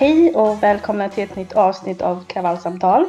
[0.00, 3.08] Hej och välkomna till ett nytt avsnitt av Kravallsamtal.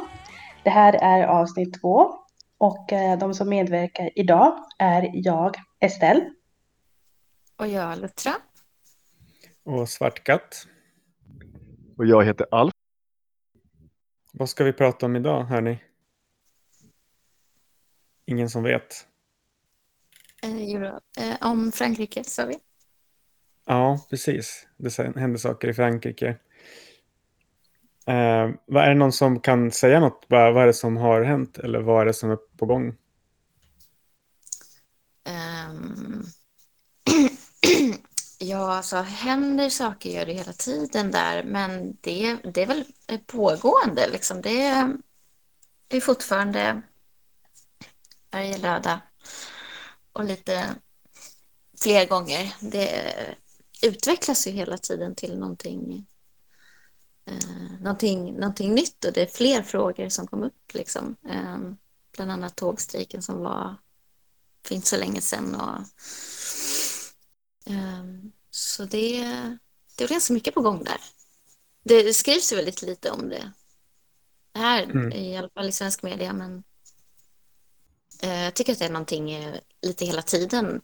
[0.64, 2.14] Det här är avsnitt två
[2.58, 6.30] och eh, de som medverkar idag är jag, Estelle.
[7.56, 8.32] Och jag, Lutra.
[9.64, 10.66] Och Svartkatt.
[11.96, 12.72] Och jag heter Alf.
[14.32, 15.78] Vad ska vi prata om idag, hörni?
[18.26, 19.06] Ingen som vet?
[20.42, 22.58] Eh, eh, om Frankrike, sa vi.
[23.66, 24.66] Ja, precis.
[24.76, 26.36] Det händer saker i Frankrike.
[28.10, 30.24] Eh, vad är det någon som kan säga något?
[30.28, 32.96] Vad, vad är det som har hänt eller vad är det som är på gång?
[35.70, 36.26] Um,
[38.38, 42.84] ja, alltså händer saker gör det hela tiden där, men det, det är väl
[43.26, 44.42] pågående liksom.
[44.42, 44.96] Det är,
[45.88, 46.82] det är fortfarande
[48.30, 48.98] varje lördag
[50.12, 50.64] och lite
[51.80, 52.54] fler gånger.
[52.60, 53.14] Det
[53.82, 56.06] utvecklas ju hela tiden till någonting,
[57.26, 60.74] eh, någonting, någonting nytt och det är fler frågor som kom upp.
[60.74, 61.16] Liksom.
[61.28, 61.58] Eh,
[62.16, 63.76] bland annat tågstrejken som var
[64.66, 65.54] för inte så länge sedan.
[65.54, 65.76] Och,
[67.72, 68.04] eh,
[68.50, 69.20] så det,
[69.96, 71.00] det är ganska mycket på gång där.
[71.84, 73.52] Det skrivs ju väldigt lite om det
[74.54, 75.12] här, mm.
[75.12, 76.62] i alla fall i svensk media, men
[78.22, 80.80] Eh, jag tycker att det är någonting eh, lite hela tiden.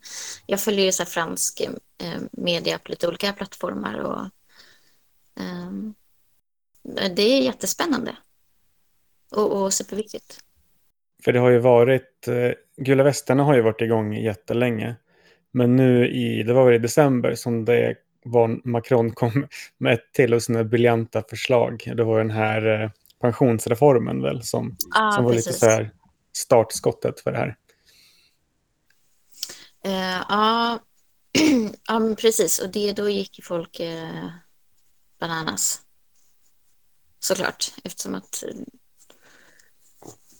[0.46, 1.60] Jag följer ju så fransk
[1.98, 4.30] eh, media på lite olika plattformar och
[5.34, 5.94] um,
[7.16, 8.16] det är jättespännande
[9.32, 10.38] och, och superviktigt.
[11.24, 12.28] För det har ju varit,
[12.76, 14.96] Gula västarna har ju varit igång jättelänge.
[15.52, 17.94] Men nu i, det var väl i december som det
[18.25, 19.46] var Macron kom
[19.78, 21.92] med ett till av sina briljanta förslag.
[21.96, 25.46] Det var den här pensionsreformen väl som, ah, som var precis.
[25.46, 25.91] lite så här
[26.36, 27.56] startskottet för det här?
[29.86, 30.78] Uh, ja,
[31.88, 32.58] ja precis.
[32.58, 34.30] Och det, då gick folk uh,
[35.20, 35.85] bananas.
[37.21, 38.44] Såklart, eftersom att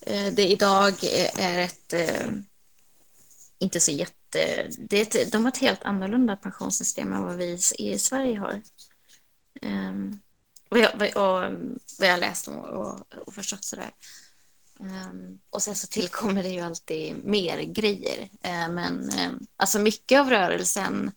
[0.01, 0.95] eh, det idag
[1.39, 2.31] är ett eh,
[3.59, 4.71] inte så jätte...
[4.79, 8.63] Det ett, de har ett helt annorlunda pensionssystem än vad vi i Sverige har.
[9.63, 10.21] Um,
[10.69, 11.53] och, jag, och
[11.99, 13.91] vad jag läst och, och, och förstått sådär.
[14.79, 18.23] Um, och sen så tillkommer det ju alltid mer grejer.
[18.23, 21.13] Uh, men um, alltså mycket av rörelsen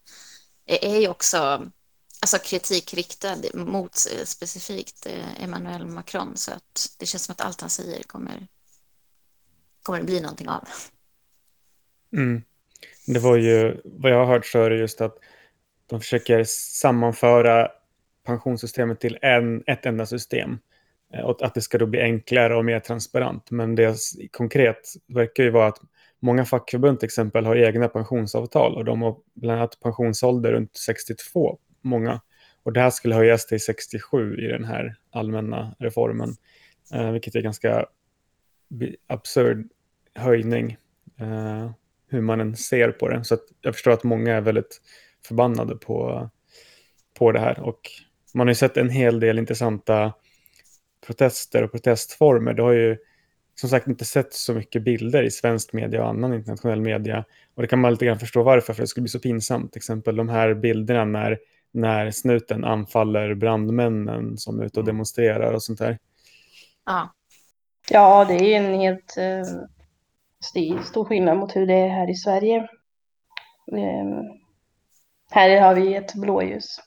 [0.66, 1.72] är, är ju också
[2.20, 6.38] alltså kritik riktad mot eh, specifikt eh, Emmanuel Macron.
[6.38, 8.48] Så att det känns som att allt han säger kommer,
[9.84, 10.68] kommer det bli någonting av.
[12.14, 12.42] Mm.
[13.08, 15.18] Det var ju, vad jag har hört så är det just att
[15.86, 17.72] de försöker sammanföra
[18.26, 20.60] pensionssystemet till en, ett enda system.
[21.14, 23.52] Eh, och att det ska då bli enklare och mer transparent.
[23.52, 23.98] Men det
[24.32, 25.80] konkret verkar ju vara att
[26.20, 31.60] många fackförbund till exempel har egna pensionsavtal och de har bland annat pensionsålder runt 62,
[31.82, 32.22] många.
[32.64, 36.36] Och det här skulle höjas till 67 i den här allmänna reformen,
[36.94, 37.86] eh, vilket är ganska
[39.08, 39.68] absurd
[40.16, 40.78] höjning,
[41.20, 41.72] eh,
[42.08, 43.24] hur man än ser på det.
[43.24, 44.82] Så jag förstår att många är väldigt
[45.26, 46.30] förbannade på,
[47.20, 47.60] på det här.
[47.60, 47.80] Och
[48.34, 50.14] man har ju sett en hel del intressanta
[51.08, 52.54] protester och protestformer.
[52.54, 52.98] Det har ju
[53.56, 57.26] som sagt inte sett så mycket bilder i svensk media och annan internationell media.
[57.56, 59.72] Och det kan man lite grann förstå varför, för det skulle bli så pinsamt.
[59.72, 61.40] Till exempel de här bilderna när,
[61.72, 64.96] när snuten anfaller brandmännen som är ute och mm.
[64.96, 65.98] demonstrerar och sånt där.
[66.86, 67.14] Ja,
[67.90, 69.44] ja det är en helt eh,
[70.84, 72.58] stor skillnad mot hur det är här i Sverige.
[73.72, 74.24] Eh,
[75.32, 76.80] här har vi ett blåljus.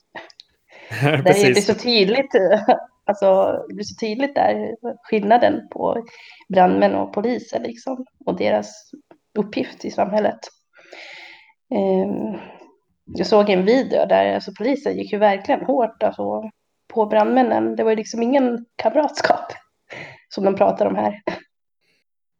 [1.00, 2.31] Där det så tydligt
[3.05, 6.05] Alltså, det blir så tydligt där, skillnaden på
[6.49, 8.90] brandmän och poliser liksom, och deras
[9.38, 10.38] uppgift i samhället.
[11.75, 12.38] Ehm,
[13.04, 16.50] jag såg en video där alltså, polisen gick ju verkligen hårt alltså,
[16.94, 17.76] på brandmännen.
[17.76, 19.52] Det var ju liksom ingen kamratskap
[20.28, 21.22] som de pratar om här.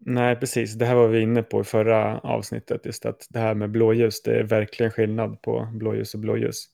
[0.05, 0.75] Nej, precis.
[0.75, 2.87] Det här var vi inne på i förra avsnittet.
[2.87, 6.65] Just att det här med blåljus, det är verkligen skillnad på blåljus och blåljus.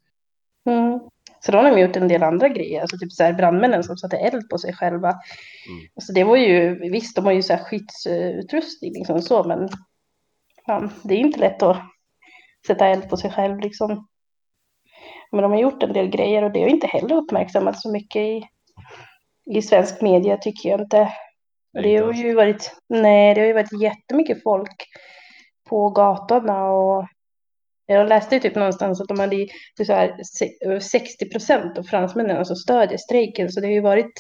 [0.67, 1.01] Mm.
[1.41, 3.97] Så då har de gjort en del andra grejer, alltså typ så här brandmännen som
[3.97, 5.09] satte eld på sig själva.
[5.09, 5.89] Mm.
[5.95, 9.69] Alltså det var ju, visst de har ju så här skyddsutrustning liksom så, men
[10.67, 11.83] ja, det är inte lätt att
[12.69, 14.09] sätta eld på sig själv liksom.
[15.33, 18.21] Men de har gjort en del grejer och det har inte heller uppmärksammats så mycket
[18.23, 18.49] i,
[19.51, 21.13] i svensk media tycker jag inte.
[21.73, 24.85] Det har ju varit, nej, det har ju varit jättemycket folk
[25.69, 27.07] på gatorna och
[27.87, 29.47] jag läste ju typ någonstans att de hade
[29.87, 33.81] så här, se- över 60 procent av fransmännen alltså stödjer strejken så det har ju
[33.81, 34.13] varit,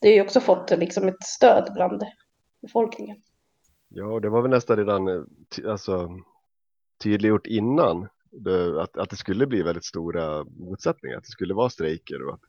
[0.00, 2.02] det har ju också fått liksom ett stöd bland
[2.62, 3.16] befolkningen.
[3.88, 5.22] Ja, det var väl nästan redan eh,
[5.70, 6.10] alltså,
[6.98, 11.70] tydliggjort innan det, att, att det skulle bli väldigt stora motsättningar, att det skulle vara
[11.70, 12.22] strejker.
[12.22, 12.40] Och att,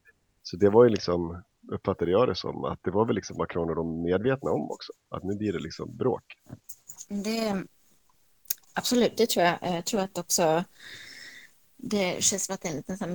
[0.43, 3.69] så det var ju liksom, uppfattade jag det som, att det var väl liksom Macron
[3.69, 6.23] och de medvetna om också, att nu blir det liksom bråk.
[7.07, 7.63] Det,
[8.73, 9.57] absolut, det tror jag.
[9.61, 10.63] Jag tror att också
[11.77, 13.13] det känns som att det är en liten sån här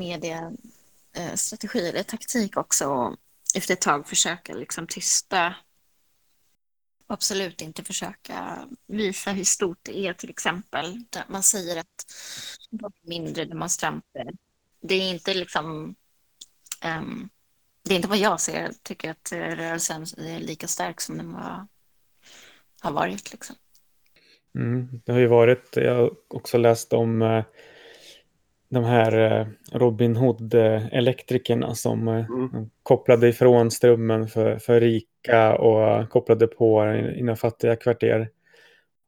[1.12, 2.88] mediestrategi eller taktik också.
[2.88, 3.16] och
[3.56, 5.54] Efter ett tag försöka liksom tysta.
[7.06, 11.04] Absolut inte försöka visa hur stort det är till exempel.
[11.28, 12.06] Man säger att
[12.70, 14.30] de mindre demonstranter.
[14.80, 15.94] Det är inte liksom
[16.84, 17.30] um,
[17.88, 18.62] det är inte vad jag ser.
[18.62, 21.66] Jag tycker att eh, rörelsen är lika stark som den var,
[22.80, 23.32] har varit.
[23.32, 23.56] Liksom.
[24.58, 27.44] Mm, det har ju varit, jag har också läst om eh,
[28.74, 32.70] de här eh, Robin Hood-elektrikerna som eh, Mm.
[32.82, 38.28] kopplade ifrån strömmen för, för rika och kopplade på inom fattiga kvarter.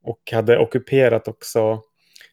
[0.03, 1.81] Och hade ockuperat också,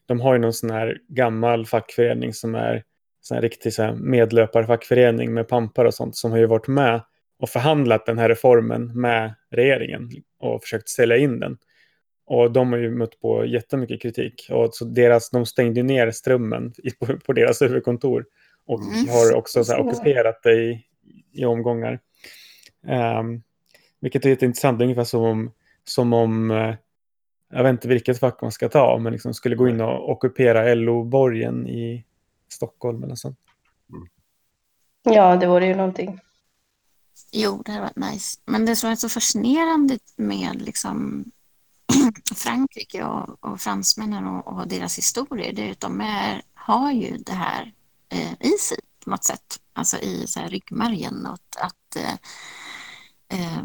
[0.06, 2.82] de har ju någon sån här gammal fackförening som är
[3.20, 7.00] sån här riktig så här medlöparfackförening med pampar och sånt som har ju varit med
[7.38, 10.10] och förhandlat den här reformen med regeringen
[10.40, 11.56] och försökt sälja in den.
[12.26, 14.46] Och de har ju mött på jättemycket kritik.
[14.50, 18.26] Och så deras, de stängde ner strömmen på, på deras huvudkontor.
[18.66, 19.08] Och Mm.
[19.08, 20.86] har också så här ockuperat det i,
[21.32, 22.00] i omgångar.
[23.20, 23.42] Um,
[24.00, 25.52] vilket är jätteintressant, ungefär som om,
[25.84, 26.74] som om eh,
[27.52, 30.74] jag vet inte vilket fack man ska ta, men liksom skulle gå in och ockupera
[30.74, 32.04] LO-borgen i
[32.48, 33.38] Stockholm eller sånt.
[35.02, 36.20] Ja, det vore ju någonting.
[37.32, 38.40] Jo, det hade varit nice.
[38.44, 41.24] Men det som är så fascinerande med liksom
[42.34, 47.16] Frankrike och, och fransmännen och, och deras historier, det är att de är, har ju
[47.16, 47.72] det här
[48.08, 49.60] eh, i sig på något sätt.
[49.72, 52.14] Alltså i så här ryggmärgen och att, att eh,
[53.40, 53.62] eh,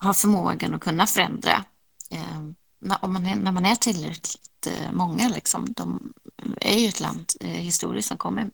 [0.00, 1.64] ha förmågan att kunna förändra.
[2.10, 2.40] Eh,
[2.80, 6.12] när, om man är, när man är tillräckligt eh, många, liksom, de
[6.60, 8.50] är ju ett land eh, historiskt som kommer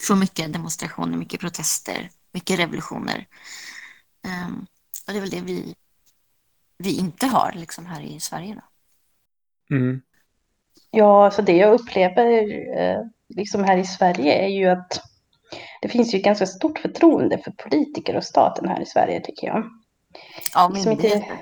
[0.00, 3.26] från mycket demonstrationer, mycket protester, mycket revolutioner.
[4.46, 4.66] Um,
[5.06, 5.74] och det är väl det vi,
[6.82, 8.54] vi inte har liksom här i Sverige.
[8.54, 9.76] Då.
[9.76, 10.00] Mm.
[10.90, 12.26] Ja, alltså det jag upplever
[12.78, 12.98] eh,
[13.28, 15.00] liksom här i Sverige är ju att
[15.82, 19.64] det finns ju ganska stort förtroende för politiker och staten här i Sverige tycker jag.
[20.54, 21.36] Ja, Liksom inte- myndigheter.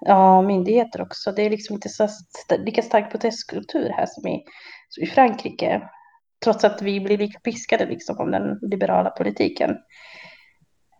[0.00, 1.32] Ja, myndigheter också.
[1.32, 2.08] Det är liksom inte så
[2.58, 4.44] lika stark protestkultur här som i,
[4.88, 5.82] som i Frankrike.
[6.44, 9.70] Trots att vi blir lika piskade liksom av den liberala politiken.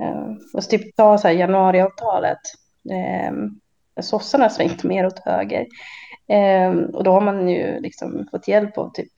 [0.00, 2.38] Eh, och så typ ta så här januariavtalet.
[4.02, 5.66] Sossarna svängt mer åt höger.
[6.28, 9.12] Eh, och då har man ju liksom fått hjälp av typ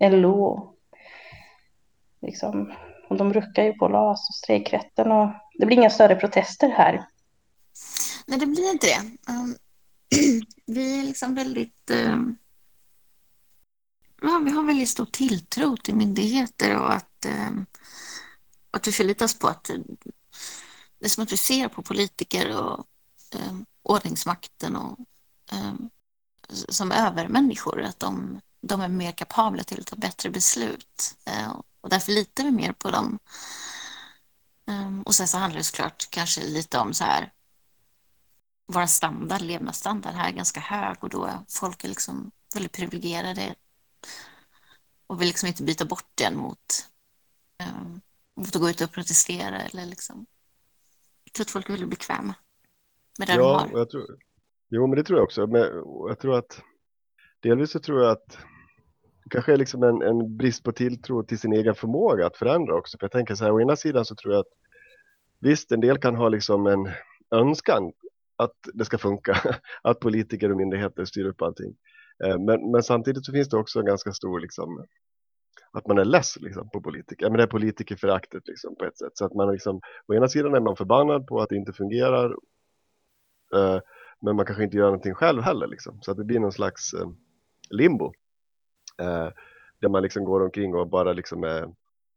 [0.00, 0.74] LO.
[2.22, 2.72] Liksom,
[3.08, 7.06] och de ruckar ju på LAS och strejkrätten och det blir inga större protester här.
[8.26, 9.00] Nej, det blir inte det.
[9.32, 9.56] Um,
[10.66, 11.90] vi är liksom väldigt...
[11.90, 12.36] Um,
[14.22, 17.66] ja, vi har väldigt stor tilltro till myndigheter och att, um,
[18.70, 19.70] att vi förlitas på att
[20.98, 22.86] det är som att vi ser på politiker och
[23.50, 24.98] um, ordningsmakten och
[25.52, 25.74] eh,
[26.48, 31.16] som övermänniskor, att de, de är mer kapabla till att ta bättre beslut.
[31.26, 33.18] Eh, och därför litar vi mer på dem.
[34.66, 37.32] Eh, och sen så handlar det såklart kanske lite om så här
[38.66, 43.54] vår standard, levnadsstandard här är ganska hög och då är folk är liksom väldigt privilegierade
[45.06, 46.86] och vill liksom inte byta bort den mot,
[47.58, 48.00] ehm,
[48.36, 50.26] mot att gå ut och protestera eller liksom.
[51.24, 52.34] Jag tror att folk är väldigt bekväma
[53.18, 53.78] med det de Ja, har.
[53.78, 54.06] jag tror,
[54.70, 55.46] jo men det tror jag också.
[55.46, 55.60] Men
[56.08, 56.62] jag tror att
[57.42, 58.38] delvis så tror jag att
[59.24, 62.74] det kanske är liksom en, en brist på tilltro till sin egen förmåga att förändra
[62.74, 62.98] också.
[62.98, 64.52] För jag tänker så här, å ena sidan så tror jag att
[65.40, 66.90] visst, en del kan ha liksom en
[67.34, 67.92] önskan
[68.36, 69.36] att det ska funka,
[69.82, 71.76] att politiker och myndigheter styr upp allting.
[72.24, 74.86] Eh, Men, men samtidigt så finns det också en ganska stor liksom,
[75.72, 77.26] att man är less liksom, på politiker.
[77.26, 79.12] Ja, men det är politikerföraktet liksom, på ett sätt.
[79.14, 82.36] Så att man liksom, å ena sidan är man förbannad på att det inte fungerar
[84.20, 85.66] men man kanske inte gör någonting själv heller.
[85.66, 86.02] Liksom.
[86.02, 87.08] Så att det blir någon slags eh,
[87.70, 88.12] limbo.
[89.00, 89.28] Eh,
[89.80, 91.74] där man liksom går omkring och bara liksom är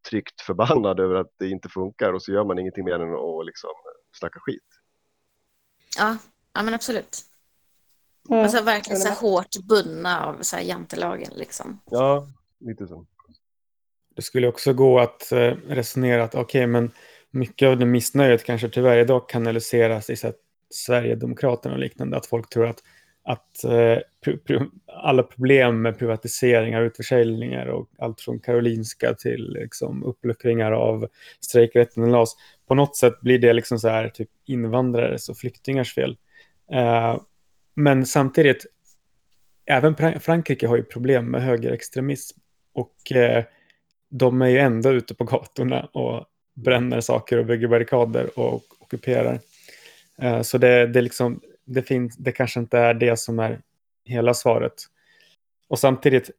[0.10, 3.46] tryggt förbannad över att det inte funkar och så gör man ingenting mer än att
[3.46, 3.70] liksom
[4.20, 4.64] snacka skit.
[5.98, 6.18] Ja,
[6.54, 7.22] ja men absolut.
[8.30, 8.44] Mm.
[8.44, 11.80] Alltså verkligen så hårt bundna av så här jantelagen liksom.
[11.86, 12.28] Ja,
[12.60, 13.06] lite så.
[14.16, 16.92] Det skulle också gå att eh, resonera att okej, men
[17.32, 20.34] mycket av det missnöjet kanske tyvärr idag kanaliseras i så
[20.74, 22.18] Sverigedemokraterna och liknande.
[22.18, 22.84] Att folk tror att,
[23.24, 23.98] att eh,
[24.88, 31.08] alla problem med privatiseringar, utförsäljningar och allt från Karolinska till liksom, uppluckringar av
[31.40, 32.36] strejkrätten och LAS,
[32.68, 36.18] på något sätt blir det liksom så här typ invandrares och flyktingars fel.
[36.72, 37.18] Eh,
[37.76, 38.66] men samtidigt,
[39.66, 42.40] även Frankrike har ju problem med högerextremism
[42.74, 43.44] och eh,
[44.10, 49.40] de är ju ändå ute på gatorna och bränner saker och bygger barrikader och ockuperar.
[50.22, 53.62] Eh, så det, det, liksom, det, finns, det kanske inte är det som är
[54.06, 54.74] hela svaret.
[55.68, 56.32] Och samtidigt,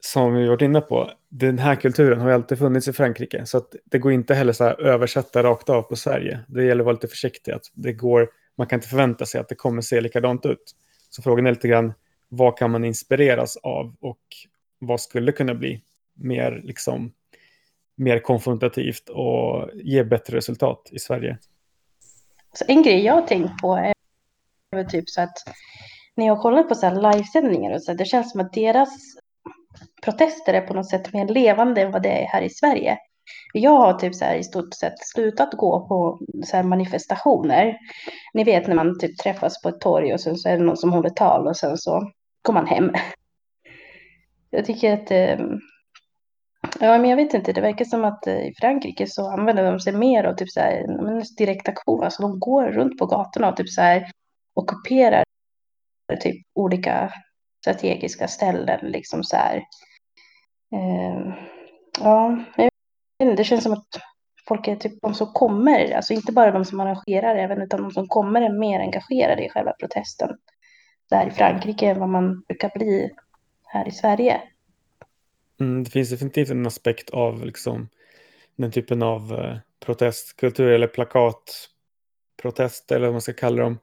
[0.00, 3.46] som vi varit inne på, den här kulturen har ju alltid funnits i Frankrike.
[3.46, 6.40] Så att det går inte heller så här översätta rakt av på Sverige.
[6.48, 7.52] Det gäller att vara lite försiktig.
[7.52, 10.72] Att det går, man kan inte förvänta sig att det kommer se likadant ut.
[11.10, 11.92] Så frågan är lite grann,
[12.28, 14.20] vad kan man inspireras av och
[14.78, 15.82] vad skulle kunna bli
[16.14, 17.12] mer, liksom,
[17.96, 21.38] mer konfrontativt och ge bättre resultat i Sverige?
[22.52, 23.94] Så en grej jag har tänkt på är
[24.76, 25.36] väl typ så att
[26.14, 28.90] när jag kollar på så här livesändningar och så, det känns som att deras
[30.02, 32.98] protester är på något sätt mer levande än vad det är här i Sverige.
[33.52, 37.78] Jag har typ så här i stort sett slutat gå på så här manifestationer.
[38.34, 40.76] Ni vet när man typ träffas på ett torg och sen så är det någon
[40.76, 42.10] som håller tal och sen så
[42.42, 42.92] går man hem.
[44.50, 45.46] Jag tycker att, eh,
[46.80, 49.80] ja men jag vet inte, det verkar som att eh, i Frankrike så använder de
[49.80, 53.56] sig mer av typ så här, men direktaktion, alltså de går runt på gatorna och
[53.56, 54.10] typ så här
[54.54, 55.24] ockuperar
[56.20, 57.12] typ olika
[57.60, 59.56] strategiska ställen liksom så här.
[60.74, 61.34] Eh,
[62.00, 62.72] ja, jag vet
[63.22, 64.00] inte, det känns som att
[64.48, 67.90] folk är typ de som kommer, alltså inte bara de som arrangerar även utan de
[67.90, 70.30] som kommer är mer engagerade i själva protesten.
[71.10, 73.10] Där i Frankrike än vad man brukar bli
[73.64, 74.40] här i Sverige.
[75.62, 77.88] Mm, det finns definitivt en aspekt av liksom,
[78.56, 83.78] den typen av eh, protestkultur eller plakatprotest eller vad man ska kalla dem.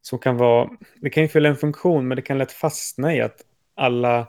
[0.00, 3.20] Som kan vara, det kan ju fylla en funktion men det kan lätt fastna i
[3.20, 3.40] att
[3.74, 4.28] alla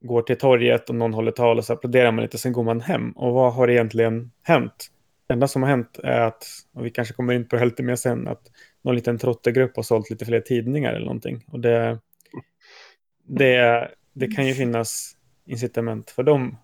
[0.00, 2.80] går till torget och någon håller tal och så applåderar man lite, sen går man
[2.80, 3.10] hem.
[3.10, 4.90] Och vad har egentligen hänt?
[5.26, 7.82] Det enda som har hänt är att, och vi kanske kommer in på det lite
[7.82, 8.42] mer sen, att
[8.82, 11.44] någon liten trottegrupp har sålt lite fler tidningar eller någonting.
[11.46, 11.98] Och det,
[13.26, 16.56] det, det kan ju finnas incitament för dem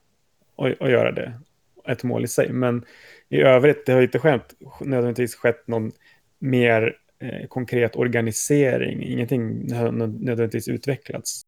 [0.57, 1.41] att, att göra det.
[1.89, 2.53] Ett mål i sig.
[2.53, 2.85] Men
[3.29, 5.93] i övrigt, det har inte skett, nödvändigtvis skett någon
[6.39, 9.03] mer eh, konkret organisering.
[9.03, 11.43] Ingenting har nödvändigtvis utvecklats.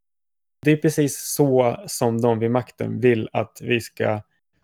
[0.63, 4.21] Det är precis så som de vid makten vill att vi ska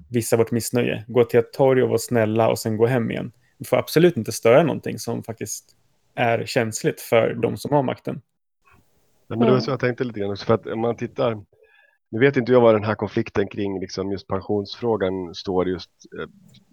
[0.09, 1.05] visa vårt missnöje.
[1.09, 3.33] Gå till ett torg och vara snälla och sen gå hem igen.
[3.59, 5.77] Vi får absolut inte störa någonting som faktiskt
[6.15, 8.21] är känsligt för de som har makten.
[9.29, 11.45] Ja, men det var så jag tänkte lite grann också, för att om man tittar,
[12.11, 16.29] nu vet inte jag vad den här konflikten kring liksom just pensionsfrågan står just eh,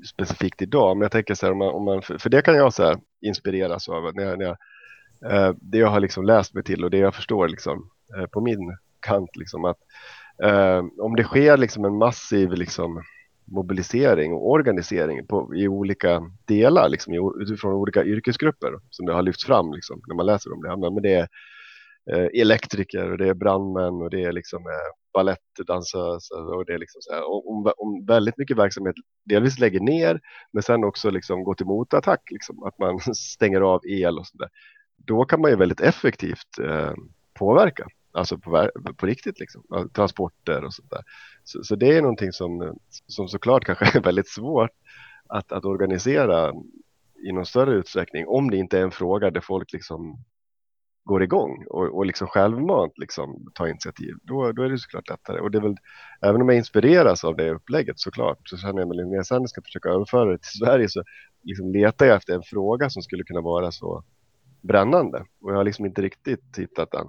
[0.08, 2.56] specifikt idag, men jag tänker så här, om man, om man, för, för det kan
[2.56, 4.58] jag så här, inspireras av, när jag, när jag,
[5.32, 8.42] eh, det jag har liksom läst mig till och det jag förstår liksom, eh, på
[8.42, 9.78] min kant, liksom, att
[10.44, 13.04] eh, om det sker liksom en massiv liksom,
[13.46, 19.22] mobilisering och organisering på, i olika delar, liksom, i, utifrån olika yrkesgrupper som det har
[19.22, 20.92] lyfts fram liksom, när man läser om det.
[20.92, 21.28] Men det är
[22.12, 26.78] eh, elektriker och det är brandmän och det är liksom eh, balettdansöser och det är
[26.78, 31.44] liksom så här, om, om väldigt mycket verksamhet delvis lägger ner men sen också liksom
[31.44, 34.50] går till motattack, liksom, att man stänger av el och sådär.
[34.98, 36.94] Då kan man ju väldigt effektivt eh,
[37.34, 41.04] påverka, alltså på, på riktigt, liksom, transporter och sånt där.
[41.44, 44.72] Så, så, det är någonting som, som såklart kanske är väldigt svårt
[45.30, 46.54] att, att organisera
[47.28, 50.18] i någon större utsträckning om det inte är en fråga där folk liksom
[51.06, 55.40] går igång och, och liksom självmant liksom tar initiativ, då, då är det såklart lättare.
[55.40, 55.78] Och det är väl,
[56.22, 59.48] även om jag inspireras av det upplägget såklart, så känner jag mig när jag sen
[59.48, 61.04] ska försöka överföra det till Sverige så
[61.44, 64.04] liksom letar jag efter en fråga som skulle kunna vara så
[64.62, 65.26] brännande.
[65.42, 67.08] Och jag har liksom inte riktigt hittat den.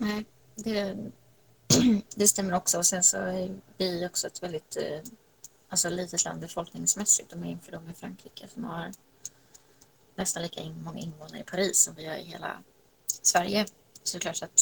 [0.00, 0.96] Nej, det,
[2.16, 2.78] det stämmer också.
[2.78, 5.12] Och sen så är vi också ett väldigt eh,
[5.68, 8.90] alltså, litet land befolkningsmässigt och med inför dem i Frankrike som har
[10.14, 12.62] nästan lika många invånare i Paris som vi har i hela
[13.22, 13.66] Sverige.
[14.02, 14.60] Så det klart att,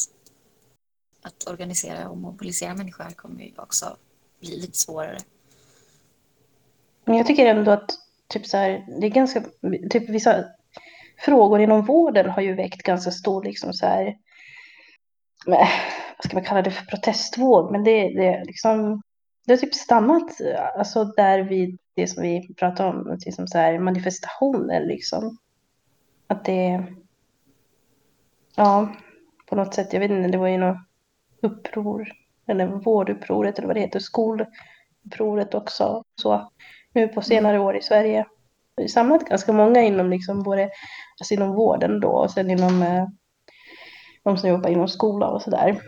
[1.23, 3.97] att organisera och mobilisera människor här kommer ju också
[4.41, 5.19] bli lite svårare.
[7.05, 7.91] Men jag tycker ändå att
[8.29, 9.45] typ så här, det är ganska,
[9.91, 10.45] typ vissa
[11.19, 14.17] frågor inom vården har ju väckt ganska stor liksom så här,
[15.47, 19.03] vad ska man kalla det för protestvåg, men det, det liksom,
[19.47, 20.41] det har typ stannat
[20.77, 25.38] alltså där vid det som vi pratar om, liksom så här manifestationer liksom.
[26.27, 26.87] Att det,
[28.59, 28.88] ja,
[29.47, 30.77] på något sätt, jag vet inte, det var ju något
[31.43, 32.09] uppror,
[32.47, 36.05] eller vårdupproret eller vad det heter, skolupproret också.
[36.15, 36.53] Så
[36.93, 38.27] nu på senare år i Sverige.
[38.77, 40.71] Vi har samlat ganska många inom liksom både,
[41.21, 43.07] alltså inom vården då och sen inom eh,
[44.25, 45.81] de som jobbar inom skola och sådär.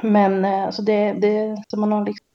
[0.00, 2.26] Men eh, alltså det, det som man har liksom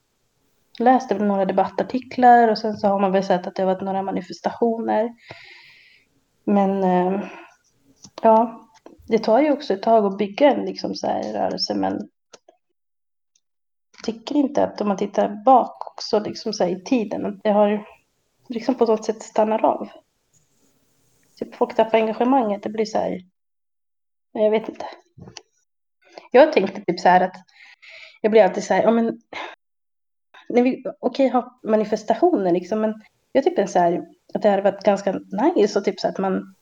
[0.80, 3.84] läst väl några debattartiklar och sen så har man väl sett att det har varit
[3.84, 5.10] några manifestationer.
[6.44, 7.22] Men eh,
[8.22, 8.67] ja,
[9.08, 12.10] det tar ju också ett tag att bygga en liksom så här rörelse men
[13.96, 17.50] jag tycker inte att om man tittar bak också liksom så i tiden att det
[17.50, 17.88] har
[18.48, 19.90] liksom på något sätt stannar av.
[21.36, 23.20] Typ folk tappar engagemanget, det blir så här,
[24.32, 24.86] jag vet inte.
[26.32, 27.36] Jag tänkte typ så här att
[28.22, 29.22] jag blir alltid så här, ja men
[30.50, 34.84] när vi, okej, ha manifestationer liksom, men jag tycker så här, att det hade varit
[34.84, 35.20] ganska
[35.56, 36.56] nice och typ så att man,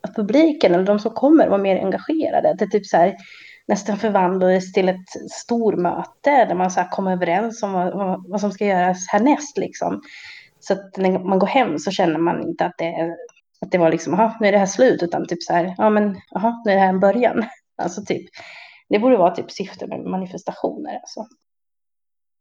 [0.00, 2.50] att publiken eller de som kommer var mer engagerade.
[2.50, 3.16] Att det typ så här
[3.68, 8.40] nästan förvandlades till ett stormöte där man så här kom överens om vad, vad, vad
[8.40, 10.02] som ska göras härnäst liksom.
[10.60, 13.16] Så att när man går hem så känner man inte att det,
[13.60, 15.90] att det var liksom, jaha, nu är det här slut, utan typ så här, ja
[15.90, 17.44] men, jaha, nu är det här en början.
[17.76, 18.30] Alltså typ,
[18.88, 21.26] det borde vara typ syfte med manifestationer alltså.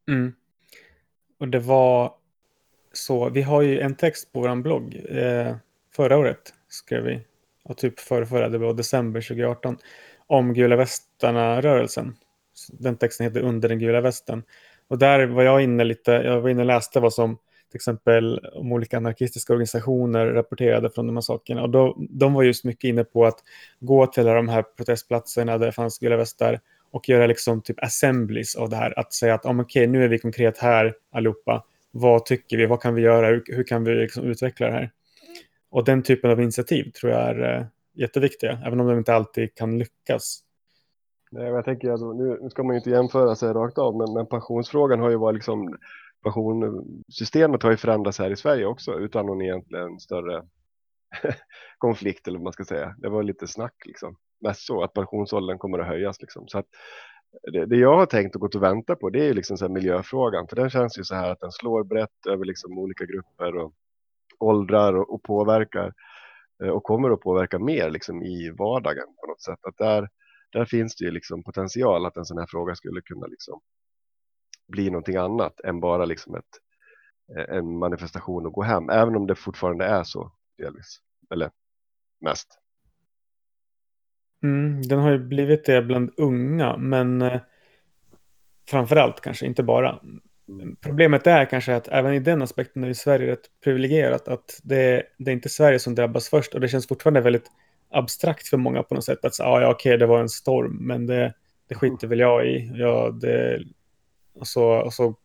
[0.08, 0.34] Mm.
[1.40, 2.14] Och det var
[2.94, 4.96] så, vi har ju en text på vår blogg.
[5.10, 5.56] Eh,
[5.96, 7.22] förra året skrev vi,
[7.70, 9.78] och typ förra, förra, det var december 2018,
[10.28, 12.16] om Gula Västarna-rörelsen.
[12.72, 14.44] Den texten heter Under den gula västen.
[14.88, 17.38] Och där var jag inne lite, jag var inne och läste vad som
[17.72, 21.62] till exempel om olika anarkistiska organisationer rapporterade från de här sakerna.
[21.62, 23.40] Och då, de var just mycket inne på att
[23.80, 26.60] gå till de här protestplatserna där det fanns gula västar
[26.92, 29.00] och göra liksom typ assemblies av det här.
[29.00, 31.64] Att säga att oh, okej, okay, nu är vi konkret här allihopa.
[31.92, 32.66] Vad tycker vi?
[32.66, 33.28] Vad kan vi göra?
[33.28, 34.92] Hur, hur kan vi liksom utveckla det här?
[35.72, 39.56] Och den typen av initiativ tror jag är eh, jätteviktiga, även om de inte alltid
[39.56, 40.44] kan lyckas.
[41.32, 44.26] Nej, jag tänker alltså, nu, ska man ju inte jämföra sig rakt av, men, men
[44.26, 45.78] pensionsfrågan har ju varit liksom
[46.24, 50.44] pensionssystemet har ju förändrats här i Sverige också utan någon egentligen större
[51.78, 52.96] konflikt eller vad man ska säga.
[52.98, 54.16] Det var lite snack liksom.
[54.42, 56.48] Mest så att pensionsåldern kommer att höjas liksom.
[56.48, 56.66] Så att
[57.54, 59.70] det, det jag har tänkt och gått och väntat på det är ju liksom så
[59.70, 60.48] miljöfrågan.
[60.48, 63.74] För den känns ju så här att den slår brett över liksom olika grupper och
[64.40, 65.94] åldrar och, och påverkar
[66.64, 69.60] eh, och kommer att påverka mer liksom i vardagen på något sätt.
[69.62, 70.10] Att där,
[70.52, 73.62] där finns det ju liksom potential att en sån här fråga skulle kunna liksom
[74.68, 76.44] bli någonting annat än bara liksom ett,
[77.38, 78.90] eh, en manifestation och gå hem.
[78.90, 81.00] Även om det fortfarande är så delvis.
[81.34, 81.52] Eller
[82.22, 82.60] mest.
[84.44, 87.42] Mm, den har ju blivit det bland unga, men eh,
[88.70, 90.00] framförallt kanske, inte bara.
[90.50, 90.76] Mm.
[90.82, 94.28] Problemet är kanske att även i den aspekten är Sverige rätt privilegierat.
[94.28, 97.52] Att det, det är inte Sverige som drabbas först och det känns fortfarande väldigt
[97.90, 99.26] abstrakt för många på något sätt.
[99.26, 101.34] Att säga, ah, ja, okej, det var en storm, men det,
[101.68, 102.72] det skiter väl jag i.
[102.74, 103.64] Ja, det,
[104.36, 105.16] och, så, och så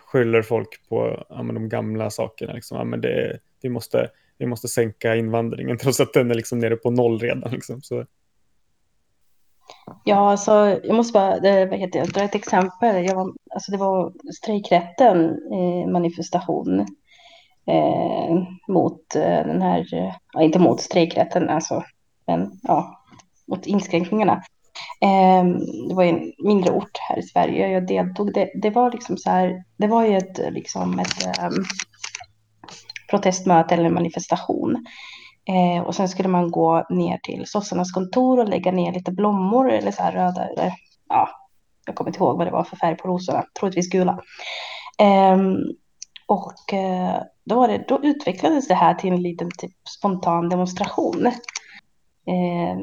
[0.00, 2.52] skyller folk på ja, de gamla sakerna.
[2.52, 2.78] Liksom.
[2.78, 6.76] Ja, men det, vi, måste, vi måste sänka invandringen trots att den är liksom nere
[6.76, 7.52] på noll redan.
[7.52, 7.82] Liksom.
[7.82, 8.06] Så.
[10.04, 13.04] Ja, alltså, jag måste bara eh, vad heter det, dra ett exempel.
[13.04, 16.80] Jag var, alltså, det var strejkrätten eh, manifestation
[17.66, 21.84] eh, mot eh, den här, eh, ja, inte mot strejkrätten, alltså,
[22.26, 23.04] men ja,
[23.46, 24.42] mot inskränkningarna.
[25.00, 25.44] Eh,
[25.88, 27.68] det var en mindre ort här i Sverige.
[27.68, 28.34] Jag deltog.
[28.34, 29.64] Det, det var liksom så här.
[29.76, 31.64] Det var ju ett, liksom ett um,
[33.10, 34.86] protestmöte eller manifestation.
[35.48, 39.70] Eh, och sen skulle man gå ner till sossarnas kontor och lägga ner lite blommor
[39.70, 40.72] eller så här röda eller
[41.08, 41.28] ja,
[41.86, 44.20] jag kommer inte ihåg vad det var för färg på rosorna, troligtvis gula.
[44.98, 45.56] Ehm, eh,
[46.26, 46.54] och
[47.44, 51.26] då, var det, då utvecklades det här till en liten typ spontan demonstration.
[52.26, 52.78] Eh,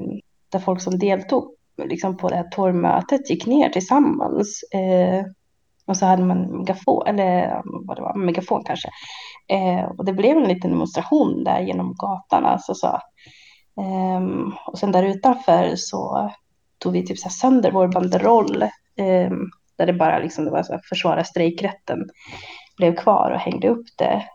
[0.52, 4.64] där folk som deltog liksom på det här torgmötet gick ner tillsammans.
[4.74, 5.26] Eh,
[5.86, 8.90] och så hade man megafon, eller vad det var, megafon kanske.
[9.50, 12.46] Eh, och det blev en liten demonstration där genom gatan.
[12.46, 13.02] Alltså så.
[13.82, 14.22] Eh,
[14.66, 16.32] och sen där utanför så
[16.78, 18.62] tog vi typ så sönder vår banderoll.
[18.96, 19.32] Eh,
[19.78, 22.10] där det bara liksom, det var så här, försvara strejkrätten.
[22.78, 24.26] Blev kvar och hängde upp det.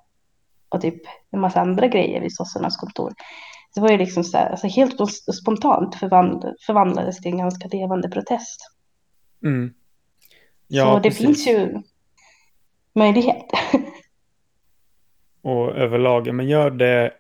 [0.69, 3.13] Och typ en massa andra grejer vid sossarnas kontor
[3.75, 4.97] det var ju liksom så här, alltså helt
[5.41, 8.61] spontant förvandl förvandlades till en ganska levande protest.
[9.45, 9.75] Mm.
[10.67, 11.27] Ja, så det precis.
[11.27, 11.83] finns ju
[12.95, 13.47] möjlighet.
[15.45, 17.13] och överlag, men gör det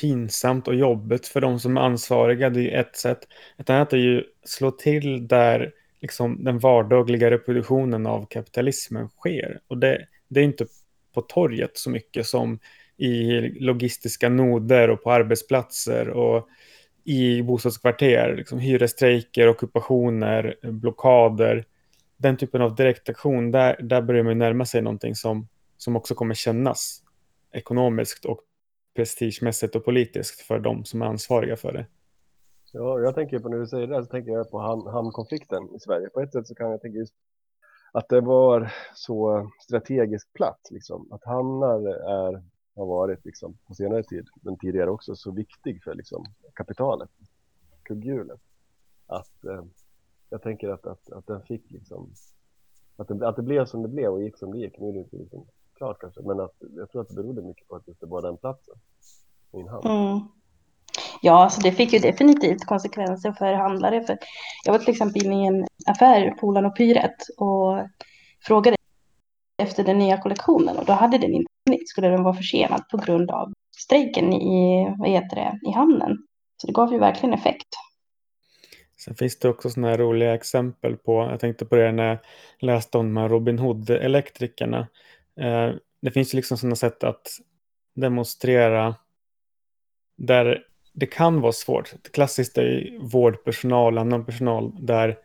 [0.00, 3.18] pinsamt och jobbigt för de som är ansvariga, det är ett sätt.
[3.58, 9.60] Ett annat är ju slå till där liksom den vardagliga reproduktionen av kapitalismen sker.
[9.68, 10.66] Och det, det är inte
[11.14, 12.58] på torget så mycket som
[12.96, 16.48] i logistiska noder och på arbetsplatser och
[17.04, 21.64] i bostadskvarter, liksom hyresstrejker, ockupationer, blockader,
[22.16, 26.34] den typen av direktaktion, där, där börjar man närma sig någonting som, som också kommer
[26.34, 27.02] kännas
[27.52, 28.40] ekonomiskt och
[28.94, 31.86] prestigemässigt och politiskt för de som är ansvariga för det.
[32.72, 34.58] Ja, jag tänker på när du säger det så tänker jag på
[34.90, 36.08] hamnkonflikten i Sverige.
[36.08, 37.14] På ett sätt så kan jag tänka just
[37.92, 41.12] att det var så strategiskt platt, liksom.
[41.12, 42.42] Att hamnar är,
[42.76, 47.10] har varit liksom, på senare tid, men tidigare också, så viktig för liksom, kapitalet,
[47.82, 48.40] kugghjulet.
[49.06, 49.64] Att eh,
[50.30, 52.12] jag tänker att, att, att den fick liksom,
[52.96, 54.78] att det, att det blev som det blev och gick som det gick.
[54.78, 55.46] Nu är det inte liksom
[55.78, 58.36] klart kanske, men att, jag tror att det berodde mycket på att det var den
[58.36, 58.74] platsen.
[59.52, 59.86] I en hamn.
[59.86, 60.20] Mm.
[61.22, 64.04] Ja, alltså det fick ju definitivt konsekvenser för handlare.
[64.04, 64.18] För
[64.64, 67.88] jag var till exempel inne i en affär, Polan och Pyret, och
[68.46, 68.76] frågade
[69.62, 72.96] efter den nya kollektionen och då hade den inte funnits, skulle den vara försenad på
[72.96, 76.18] grund av strejken i, vad heter det, i hamnen.
[76.56, 77.68] Så det gav ju verkligen effekt.
[79.04, 82.18] Sen finns det också sådana här roliga exempel på, jag tänkte på det när jag
[82.58, 84.86] läste om de här Robin Hood-elektrikerna.
[85.40, 87.28] Eh, det finns ju liksom sådana sätt att
[87.94, 88.94] demonstrera
[90.16, 91.92] där det kan vara svårt.
[92.02, 95.18] Det klassiskt är vårdpersonal, annan personal, där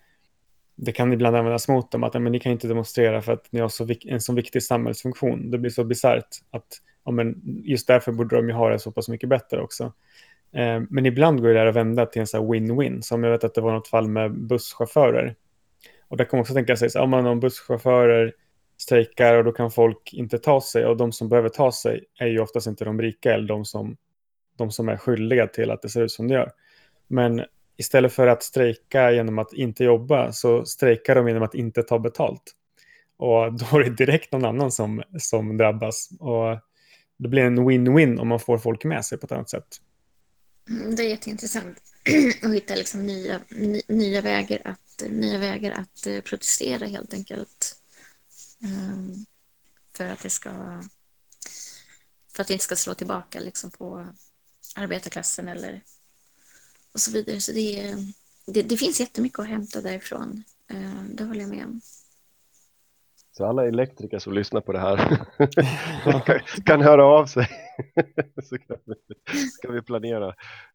[0.76, 3.60] det kan ibland användas mot dem att men, ni kan inte demonstrera för att ni
[3.60, 5.52] har så en så viktig samhällsfunktion.
[5.52, 6.68] Det blir så bisarrt att
[7.06, 9.84] ja, men, just därför borde de ju ha det så pass mycket bättre också.
[10.54, 13.54] Eh, men ibland går det där att vända till en win-win, som jag vet att
[13.54, 15.36] det var något fall med busschaufförer.
[16.08, 18.34] Och där kan man också tänka sig, så, ja, om busschaufförer
[18.84, 22.28] strejkar och då kan folk inte ta sig och de som behöver ta sig är
[22.28, 23.98] ju oftast inte de rika eller de som
[24.58, 26.52] de som är skyldiga till att det ser ut som det gör.
[27.08, 27.42] Men
[27.78, 32.00] istället för att strejka genom att inte jobba så strejkar de genom att inte ta
[32.00, 32.56] betalt.
[33.18, 36.10] Och då är det direkt någon annan som, som drabbas.
[36.20, 36.60] Och
[37.18, 39.68] det blir en win-win om man får folk med sig på ett annat sätt.
[40.70, 41.78] Mm, det är jätteintressant
[42.44, 43.40] att hitta liksom nya,
[43.88, 47.76] nya, vägar att, nya vägar att eh, protestera helt enkelt.
[48.64, 49.26] Um,
[49.98, 50.52] för att det ska
[52.34, 54.08] för att det inte ska slå tillbaka liksom på
[54.76, 55.82] arbetarklassen eller
[56.94, 57.40] och så vidare.
[57.40, 57.96] Så det,
[58.46, 60.44] det, det finns jättemycket att hämta därifrån.
[60.68, 61.82] Eh, det håller jag med om.
[63.32, 64.98] Så alla elektriker som lyssnar på det här
[66.26, 67.48] kan, kan, höra av sig.
[68.44, 68.96] så kan vi,
[69.50, 70.28] ska vi planera.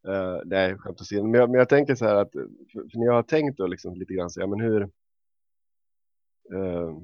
[0.09, 1.23] Uh, nej, skämt åsido.
[1.23, 3.67] Men, jag, men jag tänker så här att för, för när jag har tänkt då
[3.67, 4.83] liksom lite grann så ja, men hur,
[6.55, 6.99] uh,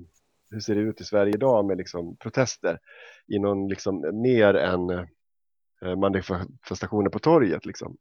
[0.55, 2.79] hur ser det ut i Sverige idag med liksom protester
[3.35, 7.67] i någon liksom mer än eh, manifestationer på torget.
[7.67, 7.97] Liksom.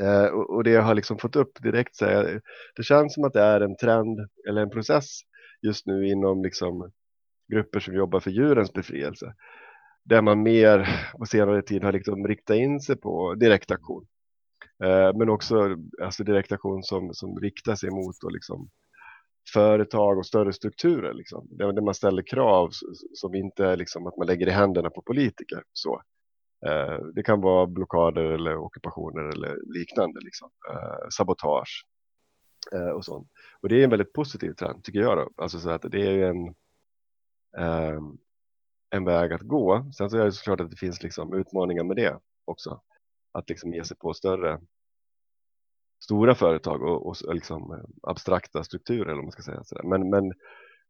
[0.00, 2.40] Eh, och det jag har liksom fått upp direkt, så här,
[2.76, 5.20] det känns som att det är en trend eller en process
[5.62, 6.90] just nu inom liksom,
[7.52, 9.34] grupper som jobbar för djurens befrielse.
[10.04, 14.06] Där man mer på senare tid har liksom riktat in sig på direktaktion.
[14.84, 18.70] Eh, men också alltså direktaktion som, som riktar sig mot och liksom,
[19.52, 21.14] företag och större strukturer.
[21.14, 22.70] Liksom, där, man ställer krav
[23.14, 25.62] som inte är liksom, att man lägger i händerna på politiker.
[25.72, 26.02] Så.
[26.66, 30.50] Eh, det kan vara blockader eller ockupationer eller liknande, liksom.
[30.70, 31.86] Eh, sabotage
[32.72, 33.28] eh, och sånt.
[33.60, 35.18] Och det är en väldigt positiv trend tycker jag.
[35.18, 35.42] Då.
[35.42, 36.54] Alltså så att det är en,
[37.58, 38.18] ehm,
[38.90, 39.90] en väg att gå.
[39.96, 42.80] Sen så är det såklart att det finns liksom utmaningar med det också.
[43.32, 44.60] Att liksom ge sig på större
[45.98, 49.64] stora företag och, och liksom abstrakta strukturer eller man ska säga.
[49.64, 49.82] Sådär.
[49.82, 50.32] Men, men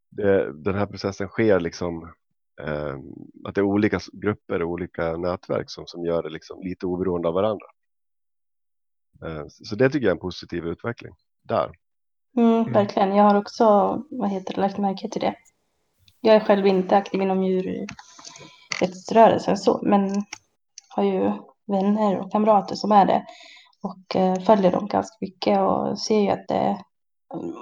[0.09, 2.13] det, den här processen sker liksom
[2.61, 2.97] eh,
[3.45, 7.29] att det är olika grupper och olika nätverk som, som gör det liksom lite oberoende
[7.29, 7.67] av varandra.
[9.25, 11.73] Eh, så det tycker jag är en positiv utveckling där.
[12.37, 12.73] Mm, mm.
[12.73, 13.17] verkligen.
[13.17, 13.65] Jag har också
[14.11, 15.35] vad heter det, lagt märke till det.
[16.21, 20.25] Jag är själv inte aktiv inom djurrättsrörelsen så, men
[20.89, 21.33] har ju
[21.67, 23.27] vänner och kamrater som är det
[23.87, 26.79] och eh, följer dem ganska mycket och ser ju att det,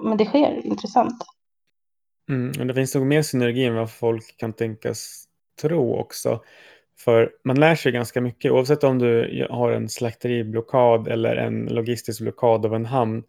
[0.03, 1.25] men det sker intressant.
[2.29, 5.25] Mm, det finns nog mer synergi än vad folk kan tänkas
[5.63, 6.41] tro också.
[6.99, 12.21] För man lär sig ganska mycket, oavsett om du har en slakteriblockad eller en logistisk
[12.21, 13.23] blockad av en hamn.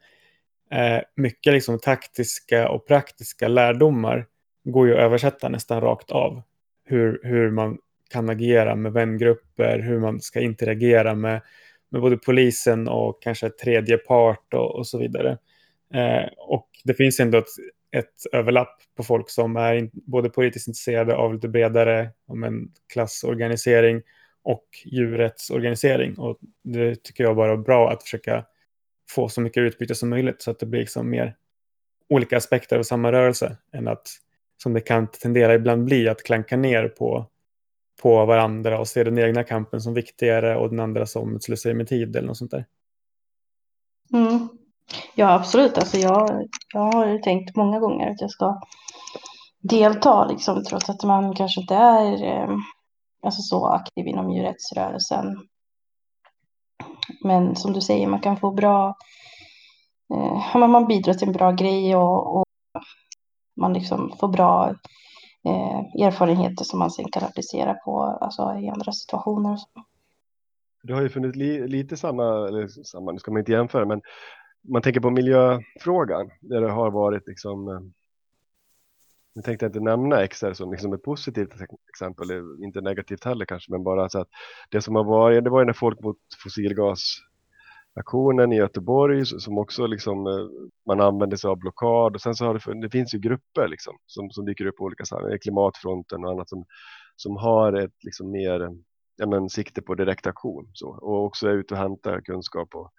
[0.72, 4.26] Eh, mycket liksom taktiska och praktiska lärdomar
[4.64, 6.42] går ju att översätta nästan rakt av.
[6.86, 7.78] Hur, hur man
[8.10, 11.42] kan agera med vängrupper, hur man ska interagera med,
[11.96, 15.38] med både polisen och kanske tredje part och, och så vidare.
[15.94, 17.48] Eh, och det finns ändå ett
[17.98, 24.02] ett överlapp på folk som är både politiskt intresserade av lite bredare om en klassorganisering
[24.44, 26.18] och djurrättsorganisering.
[26.18, 28.46] Och det tycker jag bara är bra att försöka
[29.10, 31.36] få så mycket utbyte som möjligt så att det blir liksom mer
[32.10, 34.08] olika aspekter av samma rörelse än att
[34.58, 37.30] som det kan tendera ibland bli att klanka ner på,
[38.02, 41.74] på varandra och se den egna kampen som viktigare och den andra som ett slöseri
[41.74, 42.66] med tid eller något sånt där.
[44.14, 44.48] Mm.
[45.16, 45.78] Ja, absolut.
[45.78, 48.62] Alltså jag, jag har tänkt många gånger att jag ska
[49.60, 52.58] delta, liksom, trots att man kanske inte är eh,
[53.24, 55.48] alltså så aktiv inom djurrättsrörelsen.
[57.24, 58.96] Men som du säger, man kan få bra,
[60.14, 62.46] eh, man bidrar till en bra grej och, och
[63.56, 64.76] man liksom får bra
[65.46, 69.52] eh, erfarenheter som man sen kan applicera på alltså, i andra situationer.
[69.52, 69.68] Och så.
[70.84, 74.02] Det har ju funnits li, lite samma, eller samma, nu ska man inte jämföra, men
[74.70, 77.80] man tänker på miljöfrågan där det har varit liksom eh,
[79.36, 81.54] nu tänkte jag inte nämna XR som liksom ett positivt
[81.90, 82.28] exempel,
[82.64, 84.28] inte negativt heller kanske, men bara så att
[84.70, 87.02] det som har varit, det var ju när folk mot fossilgas
[87.96, 90.48] aktionen i Göteborg som också liksom eh,
[90.88, 93.98] man använder sig av blockad och sen så har det, det finns ju grupper liksom
[94.06, 96.66] som, som dyker upp på olika sammanhang, klimatfronten och annat som,
[97.16, 98.70] som har ett liksom mer
[99.16, 102.92] ja, men, sikte på direktaktion så, och också är ute och hämtar kunskap och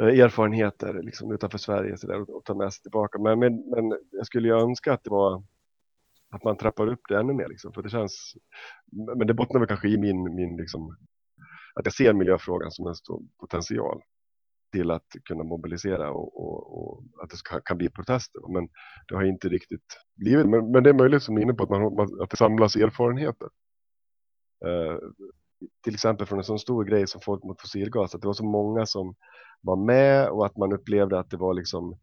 [0.00, 3.18] Eh, erfarenheter liksom, utanför Sverige så där, och, och tar med sig tillbaka.
[3.18, 5.42] Men, men, men jag skulle ju önska att det var
[6.30, 7.48] att man trappar upp det ännu mer.
[7.48, 8.34] Liksom, för det känns,
[9.16, 10.96] men det bottnar väl kanske i min, min liksom,
[11.74, 14.02] att jag ser miljöfrågan som en stor potential
[14.72, 18.40] till att kunna mobilisera och, och, och att det ska, kan bli protester.
[18.48, 18.68] Men
[19.08, 20.46] det har inte riktigt blivit.
[20.46, 23.48] Men, men det är möjligt som är inne på att, man, att det samlas erfarenheter.
[24.66, 24.98] Eh,
[25.84, 28.44] till exempel från en sån stor grej som folk mot fossilgas, att det var så
[28.44, 29.14] många som
[29.60, 31.98] var med och att man upplevde att det var liksom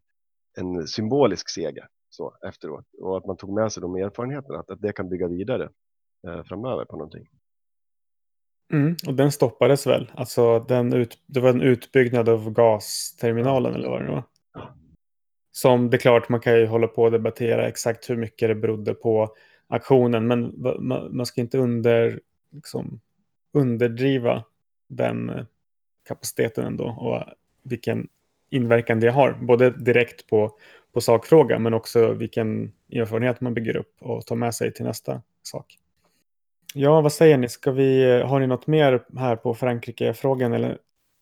[0.58, 4.80] en symbolisk seger så efteråt och att man tog med sig de erfarenheterna att, att
[4.80, 5.68] det kan bygga vidare
[6.28, 7.28] eh, framöver på någonting.
[8.72, 10.10] Mm, och den stoppades väl?
[10.14, 14.24] Alltså den ut, det var en utbyggnad av gasterminalen eller vad det var?
[15.52, 18.54] Som det är klart man kan ju hålla på och debattera exakt hur mycket det
[18.54, 19.34] berodde på
[19.68, 20.54] aktionen men
[21.10, 23.00] man, ska inte under, liksom,
[23.52, 24.44] underdriva
[24.88, 25.44] den eh,
[26.08, 27.22] kapaciteten ändå och
[27.62, 28.08] vilken
[28.50, 30.58] inverkan det har, både direkt på,
[30.92, 35.22] på sakfrågan men också vilken erfarenhet man bygger upp och tar med sig till nästa
[35.42, 35.78] sak.
[36.72, 37.48] Ja, vad säger ni?
[37.48, 40.78] Ska vi, har ni något mer här på Frankrike-frågan eller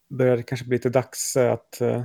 [0.08, 2.02] börjar det kanske bli lite dags att, eh,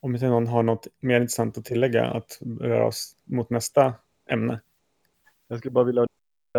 [0.00, 3.94] om inte någon har något mer intressant att tillägga, att röra oss mot nästa
[4.30, 4.60] ämne?
[5.48, 6.06] Jag skulle bara vilja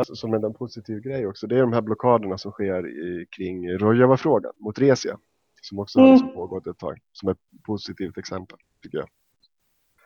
[0.04, 4.54] som en positiv grej också, det är de här blockaderna som sker i, kring Rojava-frågan
[4.58, 5.18] mot Resia
[5.62, 6.10] som också mm.
[6.10, 9.10] har liksom pågått ett tag som ett positivt exempel tycker jag.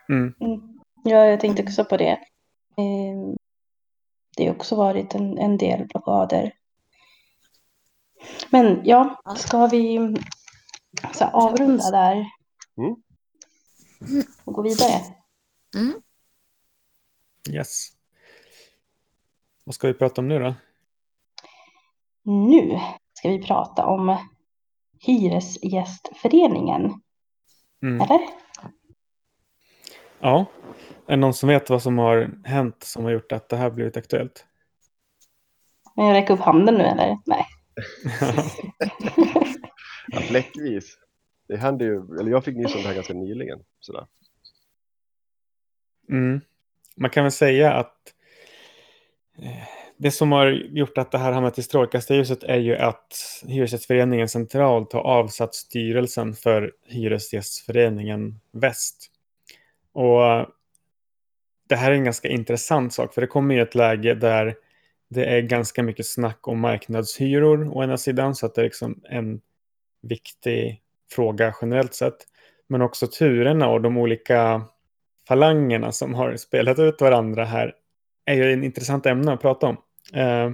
[0.09, 0.33] Mm.
[0.39, 0.79] Mm.
[1.03, 2.19] Ja, jag tänkte också på det.
[2.77, 3.37] Ehm,
[4.37, 6.53] det har också varit en, en del blockader.
[8.49, 10.15] Men ja, ska vi
[11.13, 12.31] så avrunda där
[12.77, 12.95] mm.
[14.43, 15.01] och gå vidare?
[15.75, 16.01] Mm.
[17.49, 17.87] Yes.
[19.63, 20.55] Vad ska vi prata om nu då?
[22.23, 22.79] Nu
[23.13, 24.17] ska vi prata om
[24.99, 27.01] Hyresgästföreningen.
[27.81, 28.01] Mm.
[28.01, 28.19] Eller?
[30.21, 30.45] Ja.
[31.07, 33.69] Är det någon som vet vad som har hänt som har gjort att det här
[33.69, 34.45] blivit aktuellt?
[35.95, 37.17] Men jag räcker upp handen nu eller?
[37.25, 37.45] Nej.
[40.07, 40.97] ja, fläckvis.
[41.47, 43.59] Det hände ju, eller jag fick nys om det här ganska nyligen.
[43.79, 44.07] Sådär.
[46.09, 46.41] Mm.
[46.95, 47.97] Man kan väl säga att
[49.37, 54.29] eh, det som har gjort att det här hamnat i strålkastarljuset är ju att Hyresgästföreningen
[54.29, 59.11] centralt har avsatt styrelsen för Hyresgästföreningen Väst.
[59.93, 60.47] Och eh,
[61.69, 64.55] det här är en ganska intressant sak, för det kommer i ett läge där
[65.09, 69.01] det är ganska mycket snack om marknadshyror å ena sidan, så att det är liksom
[69.03, 69.41] en
[70.01, 72.17] viktig fråga generellt sett.
[72.67, 74.61] Men också turerna och de olika
[75.27, 77.75] falangerna som har spelat ut varandra här
[78.25, 79.77] är ju en intressant ämne att prata om.
[80.13, 80.51] Eh,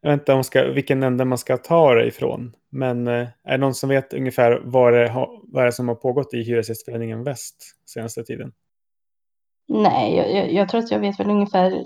[0.00, 2.56] jag vet inte om ska, vilken ände man ska ta det ifrån.
[2.70, 5.94] Men uh, är det någon som vet ungefär vad det, ha, vad det som har
[5.94, 8.52] pågått i Hyresgästföreningen Väst senaste tiden?
[9.68, 11.84] Nej, jag, jag, jag, tror att jag vet väl ungefär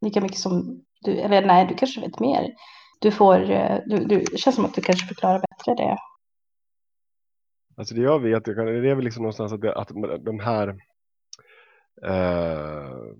[0.00, 1.12] lika mycket som du.
[1.12, 2.54] Eller nej, du kanske vet mer.
[3.00, 5.96] Du får, eh, du, du, det känns som att du kanske förklarar bättre det.
[7.76, 9.88] Alltså det jag vet, det är väl liksom någonstans att, det, att
[10.24, 10.68] de här
[12.06, 13.14] eh,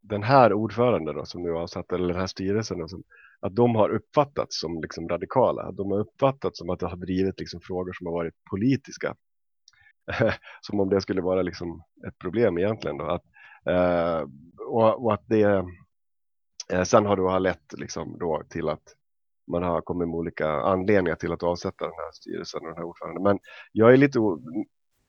[0.00, 3.02] den här ordföranden då, som nu har avsatt, eller den här styrelsen, då, som,
[3.40, 5.72] att de har uppfattats som liksom radikala.
[5.72, 9.14] De har uppfattats som att de har drivit liksom frågor som har varit politiska.
[10.60, 12.98] som om det skulle vara liksom ett problem egentligen.
[12.98, 13.04] Då.
[13.04, 13.24] Att,
[13.66, 15.64] eh, och, och, att det
[16.72, 18.82] eh, sen har då lett liksom då till att
[19.46, 22.84] man har kommit med olika anledningar till att avsätta den här styrelsen och den här
[22.84, 23.22] ordföranden.
[23.22, 23.38] Men
[23.72, 24.18] jag är lite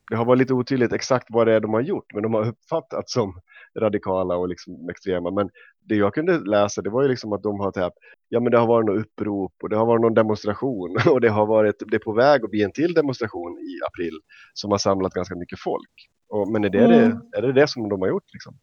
[0.09, 2.47] det har varit lite otydligt exakt vad det är de har gjort, men de har
[2.47, 3.41] uppfattats som
[3.79, 5.31] radikala och liksom extrema.
[5.31, 5.49] Men
[5.85, 7.97] det jag kunde läsa, det var ju liksom att de har täpt,
[8.29, 11.29] ja men det har varit något upprop och det har varit någon demonstration och det
[11.29, 14.19] har varit, det är på väg att bli en till demonstration i april
[14.53, 15.91] som har samlat ganska mycket folk.
[16.29, 17.19] Och, men är det, mm.
[17.31, 18.57] det, är det det som de har gjort liksom?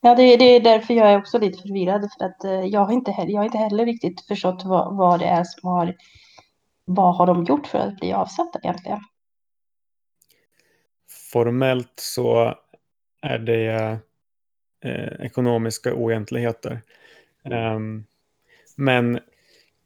[0.00, 2.92] Ja, det, det är därför jag är också lite förvirrad för att eh, jag har
[2.92, 5.94] inte heller, jag har inte heller riktigt förstått vad, vad det är som har,
[6.84, 9.00] vad har de gjort för att bli avsatta egentligen?
[11.32, 12.54] Formellt så
[13.22, 13.98] är det
[14.88, 16.80] eh, ekonomiska oegentligheter.
[17.44, 18.04] Um,
[18.76, 19.20] men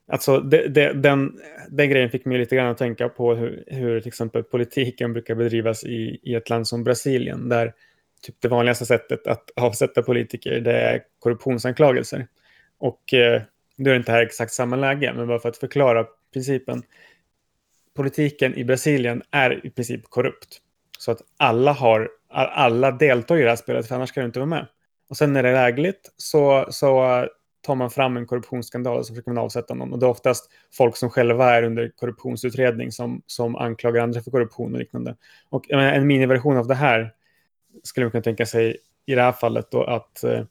[0.08, 4.00] alltså det, det, den, den grejen fick mig lite grann att tänka på hur, hur
[4.00, 7.72] till exempel politiken brukar bedrivas i, i ett land som Brasilien, där
[8.22, 12.26] typ det vanligaste sättet att avsätta politiker det är korruptionsanklagelser.
[12.78, 13.42] Och eh,
[13.76, 16.82] nu är det inte här exakt samma läge, men bara för att förklara principen.
[17.94, 20.58] Politiken i Brasilien är i princip korrupt.
[20.98, 24.38] Så att alla, har, alla deltar i det här spelet, för annars kan du inte
[24.38, 24.66] vara med.
[25.12, 27.26] Och sen när det är lägligt så, så
[27.60, 29.92] tar man fram en korruptionsskandal och så försöker man avsätta någon.
[29.92, 34.30] Och det är oftast folk som själva är under korruptionsutredning som, som anklagar andra för
[34.30, 35.16] korruption och liknande.
[35.48, 37.12] Och menar, en miniversion av det här
[37.82, 40.44] skulle man kunna tänka sig i det här fallet då att eh,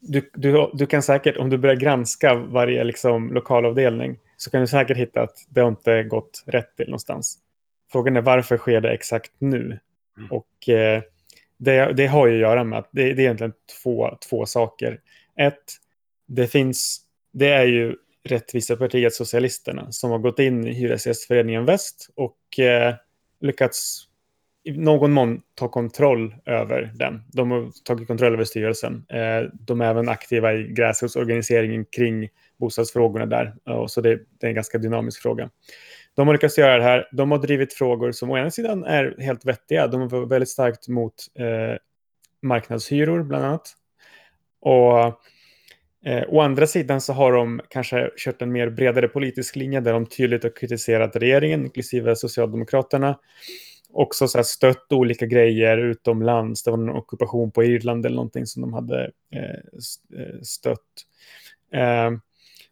[0.00, 4.66] du, du, du kan säkert, om du börjar granska varje liksom, lokalavdelning, så kan du
[4.66, 7.38] säkert hitta att det har inte gått rätt till någonstans.
[7.92, 9.78] Frågan är varför sker det exakt nu?
[10.16, 10.30] Mm.
[10.30, 11.02] Och eh,
[11.60, 15.00] det, det, har ju att göra med att det, det är egentligen två, två saker.
[15.38, 15.54] Ett,
[16.26, 17.00] det finns,
[17.32, 22.94] det är ju Rättvisa partiet Socialisterna som har gått in i Hyresgästföreningen Väst och eh,
[23.40, 24.06] lyckats
[24.64, 27.22] i någon mån ta kontroll över den.
[27.32, 29.04] De har tagit kontroll över styrelsen.
[29.08, 33.54] Eh, de är även aktiva i gräsrotsorganiseringen kring bostadsfrågorna där.
[33.88, 35.50] Så det, det är en ganska dynamisk fråga.
[36.16, 37.08] De har lyckats göra det här.
[37.12, 39.86] De har drivit frågor som å ena sidan är helt vettiga.
[39.86, 41.76] De var väldigt starkt mot eh,
[42.42, 43.68] marknadshyror bland annat.
[44.60, 44.98] Och
[46.10, 49.92] eh, å andra sidan så har de kanske kört en mer bredare politisk linje där
[49.92, 53.16] de tydligt har kritiserat regeringen, inklusive Socialdemokraterna
[53.92, 56.62] också så stött olika grejer utomlands.
[56.62, 61.06] Det var en ockupation på Irland eller någonting som de hade eh, eh, stött.
[61.72, 62.10] Eh,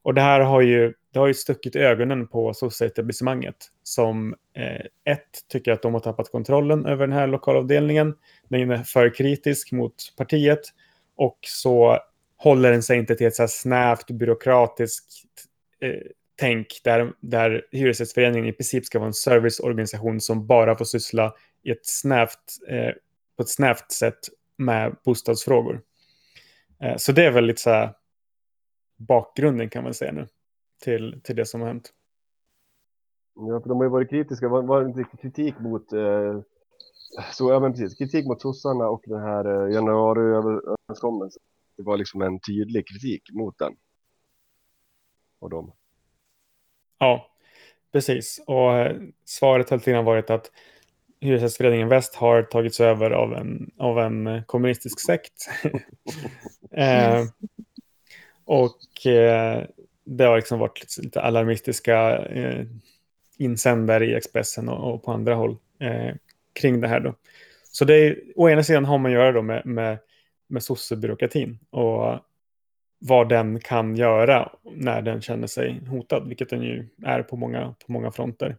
[0.03, 5.49] och det här har ju, det har ju stuckit ögonen på sosseetablissemanget som eh, ett
[5.49, 8.15] tycker att de har tappat kontrollen över den här lokalavdelningen.
[8.49, 10.61] Den är för kritisk mot partiet
[11.17, 11.99] och så
[12.37, 15.13] håller den sig inte till ett så här snävt byråkratiskt
[15.81, 16.01] eh,
[16.37, 21.71] tänk där, där Hyresgästföreningen i princip ska vara en serviceorganisation som bara får syssla i
[21.71, 22.93] ett snävt, eh,
[23.37, 24.21] på ett snävt sätt
[24.57, 25.81] med bostadsfrågor.
[26.83, 27.93] Eh, så det är väl lite så här
[28.97, 30.27] bakgrunden kan man säga nu
[30.79, 31.93] till, till det som har hänt.
[33.35, 34.49] Ja, för de har ju varit kritiska.
[34.49, 36.41] Var, var inte kritik mot eh,
[37.33, 41.43] så, ja, men precis, kritik mot sossarna och den här eh, januariöverenskommelsen.
[41.77, 43.77] Det var liksom en tydlig kritik mot den.
[45.39, 45.73] Och dem.
[46.99, 47.31] Ja,
[47.93, 48.41] precis.
[48.47, 50.51] Och eh, svaret har tydligen varit att
[51.21, 55.49] Hyresgästföreningen Väst har tagits över av en, av en kommunistisk sekt.
[56.71, 57.25] eh,
[58.45, 59.67] och eh,
[60.09, 62.67] det har liksom varit lite, lite alarmistiska eh,
[63.37, 66.15] insändare i Expressen och, och på andra håll eh,
[66.53, 67.01] kring det här.
[67.01, 67.15] Då.
[67.73, 69.99] Så det är, å ena sidan har man att göra då med, med,
[70.47, 72.19] med sossebyråkratin och
[72.99, 77.75] vad den kan göra när den känner sig hotad, vilket den ju är på många,
[77.87, 78.57] på många fronter.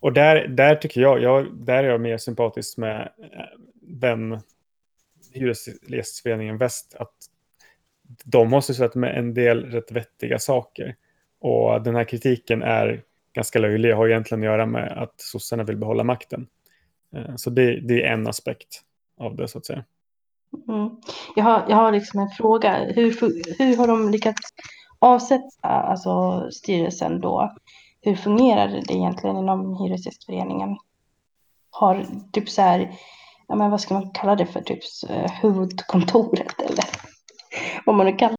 [0.00, 4.40] Och där, där tycker jag, jag, där är jag mer sympatisk med eh, den
[5.32, 7.14] Hyresgästföreningen Väst, att
[8.24, 10.96] de har sysslat med en del rätt vettiga saker.
[11.40, 13.02] Och den här kritiken är
[13.34, 16.46] ganska löjlig och har egentligen att göra med att sossarna vill behålla makten.
[17.16, 18.80] Eh, så det, det är en aspekt
[19.18, 19.84] av det så att säga.
[20.68, 20.90] Mm.
[21.36, 22.92] Jag, har, jag har liksom en fråga.
[22.94, 23.16] Hur,
[23.58, 24.40] hur har de lyckats
[24.98, 27.54] avsätta alltså, styrelsen då?
[28.00, 30.76] Hur fungerar det egentligen inom Hyresgästföreningen?
[31.70, 32.92] Har typ så här,
[33.48, 36.84] ja, men vad ska man kalla det för, typ eh, huvudkontoret eller
[37.86, 38.36] vad man nu kallar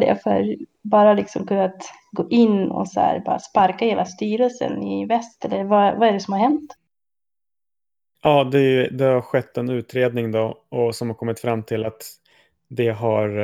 [0.00, 1.82] det för, bara liksom kunnat
[2.12, 6.12] gå in och så här, bara sparka hela styrelsen i väst eller vad, vad är
[6.12, 6.76] det som har hänt?
[8.22, 12.02] Ja, det, det, har skett en utredning då och som har kommit fram till att
[12.68, 13.38] det har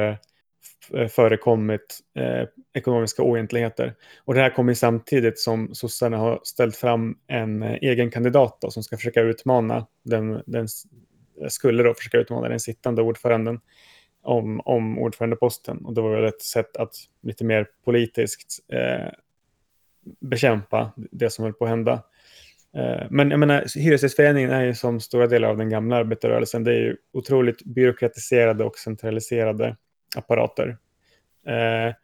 [0.95, 3.95] eh, förekommit eh, ekonomiska oegentligheter.
[4.25, 8.71] Och det här kommer samtidigt som sossarna har ställt fram en eh, egen kandidat då,
[8.71, 10.69] som ska försöka utmana den, den
[11.49, 13.61] skulle då försöka utmana den sittande ordföranden
[14.23, 15.85] om, om ordförandeposten.
[15.85, 19.13] Och det var väl ett sätt att lite mer politiskt eh,
[20.21, 22.03] bekämpa det som höll på att hända.
[22.77, 26.65] Eh, men jag menar, Hyresgästföreningen är ju som stora delar av den gamla arbetarrörelsen.
[26.65, 29.77] Det är ju otroligt byråkratiserade och centraliserade
[30.17, 30.77] apparater.
[31.47, 31.95] Eh,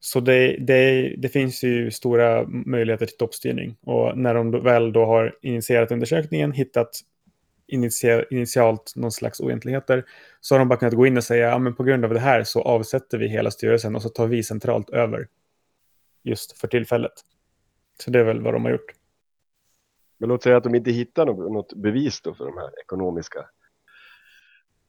[0.00, 3.76] så det, det, det, finns ju stora möjligheter till toppstyrning.
[3.80, 6.90] Och när de väl då har initierat undersökningen, hittat
[8.30, 10.04] initialt någon slags oegentligheter,
[10.40, 12.20] så har de bara kunnat gå in och säga, ja men på grund av det
[12.20, 15.28] här så avsätter vi hela styrelsen och så tar vi centralt över
[16.22, 17.12] just för tillfället.
[17.98, 18.92] Så det är väl vad de har gjort.
[20.18, 23.48] Men låt säga att de inte hittar något, bevis för de här ekonomiska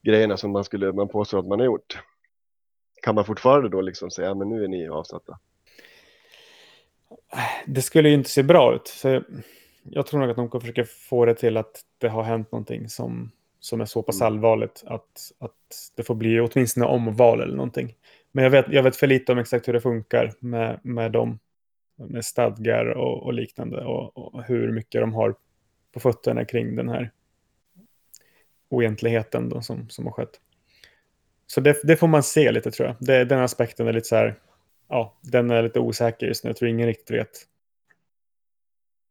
[0.02, 2.00] grejerna som man, skulle, man påstår att man har gjort.
[3.02, 5.40] Kan man fortfarande då liksom säga, men nu är ni avsatta?
[7.66, 8.88] Det skulle ju inte se bra ut.
[8.88, 9.24] Så
[9.92, 12.90] jag tror nog att de kommer försöka få det till att det har hänt någonting
[12.90, 14.34] som, som är så pass mm.
[14.34, 17.96] allvarligt att, att det får bli åtminstone omval eller någonting.
[18.32, 21.40] Men jag vet, jag vet för lite om exakt hur det funkar med, med dem
[22.08, 25.36] med stadgar och, och liknande och, och, hur mycket de har
[25.94, 27.12] på fötterna kring den här
[28.70, 30.40] oegentligheten då som, som har skett.
[31.48, 32.96] Så det, det får man se lite tror jag.
[33.00, 34.40] Det, den aspekten är lite så här,
[34.88, 36.50] ja, den är lite osäker just nu.
[36.50, 37.30] Jag tror ingen riktigt vet.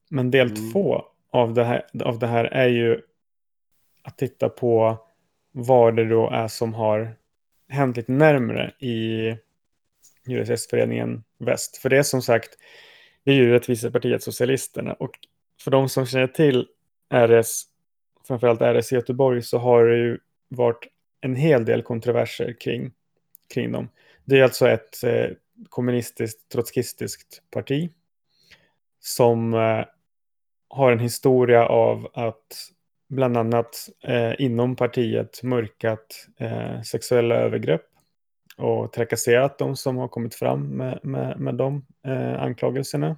[0.08, 0.72] Men del mm.
[0.72, 3.00] två av det, här, av det här är ju
[4.02, 4.98] att titta på
[5.52, 7.14] vad det då är som har
[7.68, 9.36] hänt lite närmre i
[10.26, 11.76] Hyresgästföreningen Väst.
[11.76, 12.50] För det är som sagt,
[13.24, 14.92] det är ju Rättvisepartiet Socialisterna.
[14.92, 15.10] Och
[15.60, 16.66] för de som känner till
[17.14, 17.64] RS,
[18.26, 20.86] framförallt RS i Göteborg, så har det ju varit
[21.20, 22.92] en hel del kontroverser kring,
[23.54, 23.88] kring dem.
[24.24, 25.26] Det är alltså ett eh,
[25.68, 27.90] kommunistiskt, trotskistiskt parti
[29.00, 29.84] som eh,
[30.70, 32.70] har en historia av att
[33.08, 37.84] bland annat eh, inom partiet mörkat eh, sexuella övergrepp
[38.56, 43.16] och trakasserat de som har kommit fram med, med, med de eh, anklagelserna.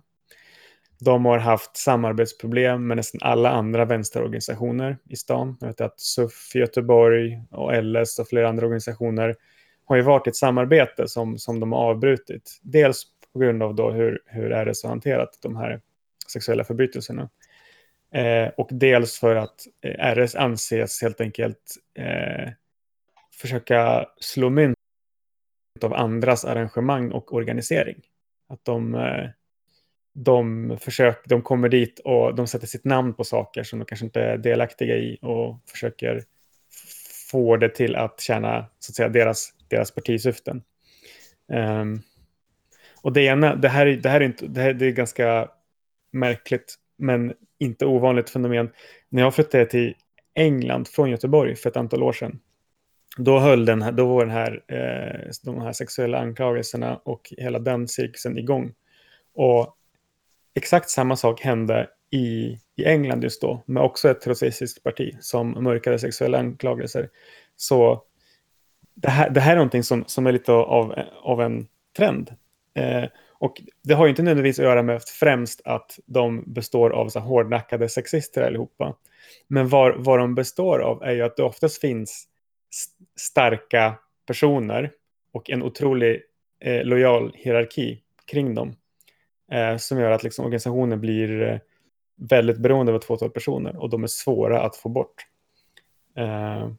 [1.00, 5.56] De har haft samarbetsproblem med nästan alla andra vänsterorganisationer i stan.
[5.60, 9.36] Jag vet att SUF i Göteborg och LS och flera andra organisationer
[9.84, 12.60] har ju varit ett samarbete som, som de har avbrutit.
[12.62, 15.80] Dels på grund av då hur, hur RS har hanterat de här
[16.32, 17.28] sexuella förbrytelserna.
[18.12, 22.52] Eh, och dels för att eh, RS anses helt enkelt eh,
[23.32, 24.76] försöka slå mynt
[25.82, 28.00] av andras arrangemang och organisering.
[28.48, 29.28] Att de, eh,
[30.14, 34.06] de, försöker, de kommer dit och de sätter sitt namn på saker som de kanske
[34.06, 36.24] inte är delaktiga i och försöker
[37.30, 40.62] få det till att tjäna så att säga, deras, deras partisyften.
[41.52, 42.02] Um,
[43.02, 45.48] och det ena, det här, det här, är inte, det här det är ganska
[46.12, 48.70] märkligt, men inte ovanligt fenomen.
[49.08, 49.94] När jag flyttade till
[50.34, 52.40] England från Göteborg för ett antal år sedan
[53.16, 57.58] då, höll den här, då var den här, eh, de här sexuella anklagelserna och hela
[57.58, 58.72] den cirkusen igång.
[59.34, 59.76] Och
[60.54, 65.64] exakt samma sak hände i, i England just då, med också ett trotskistiskt parti som
[65.64, 67.08] mörkade sexuella anklagelser.
[67.56, 68.02] Så
[68.94, 72.34] det här, det här är någonting som, som är lite av, av en trend.
[72.74, 73.04] Eh,
[73.40, 77.20] och det har ju inte nödvändigtvis att göra med främst att de består av så
[77.20, 78.96] hårdnackade sexister allihopa.
[79.48, 82.28] Men vad, vad de består av är ju att det oftast finns
[83.16, 83.94] starka
[84.26, 84.92] personer
[85.32, 86.22] och en otrolig
[86.60, 88.76] eh, lojal hierarki kring dem.
[89.52, 91.58] Eh, som gör att liksom, organisationen blir eh,
[92.16, 95.26] väldigt beroende av ett fåtal personer och de är svåra att få bort.
[96.16, 96.70] Eh,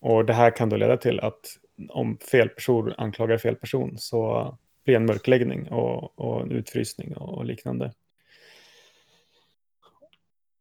[0.00, 1.40] och det här kan då leda till att
[1.88, 4.54] om fel person anklagar fel person så
[4.84, 7.92] blir en mörkläggning och, och en utfrysning och, och liknande.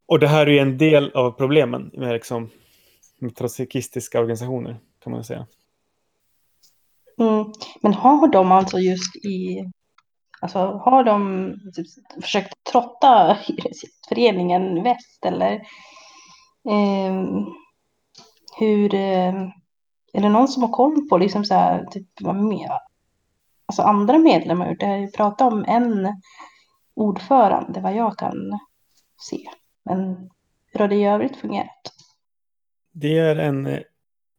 [0.06, 2.50] Och det här är ju en del av problemen med liksom
[3.38, 5.48] trotskistiska organisationer kan man säga.
[7.20, 7.46] Mm.
[7.82, 9.66] Men har de alltså just i,
[10.42, 11.88] alltså har de typ
[12.24, 15.54] försökt trotta Hyresgästföreningen Väst eller
[16.70, 17.46] eh,
[18.60, 19.36] hur, eh,
[20.14, 22.70] är det någon som har koll på liksom så här, typ vad mer,
[23.70, 24.80] alltså andra medlemmar gjort?
[24.80, 26.22] Det har ju pratat om en
[26.94, 28.60] ordförande vad jag kan
[29.18, 29.50] se,
[29.86, 30.30] men
[30.66, 31.94] hur har det i övrigt fungerat?
[32.92, 33.80] Det är en eh,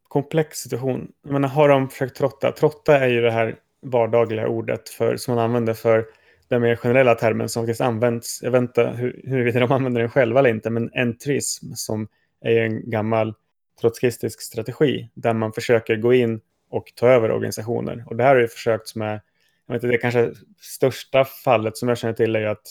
[0.03, 1.11] komplex situation.
[1.23, 2.51] Jag menar, har de försökt trotta?
[2.51, 6.05] Trotta är ju det här vardagliga ordet för, som man använder för
[6.47, 8.39] den mer generella termen som faktiskt används.
[8.43, 12.07] Jag vet inte hur, huruvida de använder den själva eller inte, men entrism som
[12.41, 13.33] är en gammal
[13.81, 16.41] trotskistisk strategi där man försöker gå in
[16.71, 18.03] och ta över organisationer.
[18.07, 19.21] Och det här har ju försökt med,
[19.65, 22.67] jag vet inte, det kanske största fallet som jag känner till är att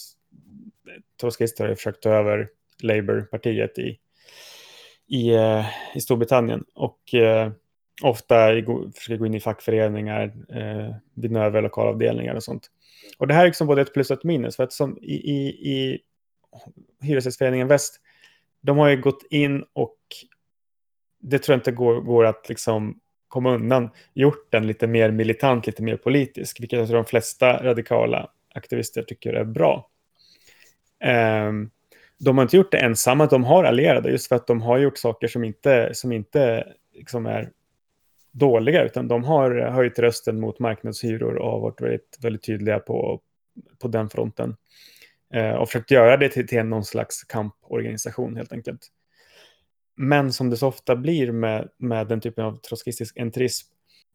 [1.20, 2.48] trotskister har försökt ta över
[2.82, 3.98] Labourpartiet i
[5.10, 7.52] i, eh, i Storbritannien och eh,
[8.02, 12.70] ofta i, försöker gå in i fackföreningar, eh, vinna över lokalavdelningar och sånt.
[13.18, 15.14] Och det här är liksom både ett plus och ett minus, för att som i,
[15.14, 16.00] i, i
[17.00, 18.00] Hyresgästföreningen Väst,
[18.60, 19.98] de har ju gått in och
[21.20, 23.00] det tror jag inte går, går att liksom
[23.30, 27.64] komma undan, gjort den lite mer militant, lite mer politisk, vilket jag tror de flesta
[27.64, 29.90] radikala aktivister tycker är bra.
[31.48, 31.70] Um,
[32.18, 34.98] de har inte gjort det ensamma, de har allierade just för att de har gjort
[34.98, 37.50] saker som inte, som inte liksom är
[38.32, 43.20] dåliga, utan de har höjt rösten mot marknadshyror och varit väldigt, väldigt tydliga på,
[43.78, 44.56] på den fronten.
[45.34, 48.80] Eh, och försökt göra det till, till någon slags kamporganisation helt enkelt.
[50.02, 53.68] Men som det så ofta blir med, med den typen av trotskistisk entrism,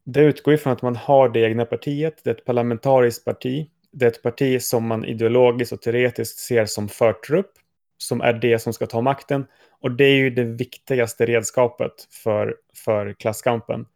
[0.04, 4.04] det utgår ifrån att man har det egna partiet, det är ett parlamentariskt parti, det
[4.04, 7.50] är ett parti som man ideologiskt och teoretiskt ser som förtrupp,
[7.98, 9.46] som är det som ska ta makten.
[9.80, 13.86] Och det är ju det viktigaste redskapet för, för klasskampen.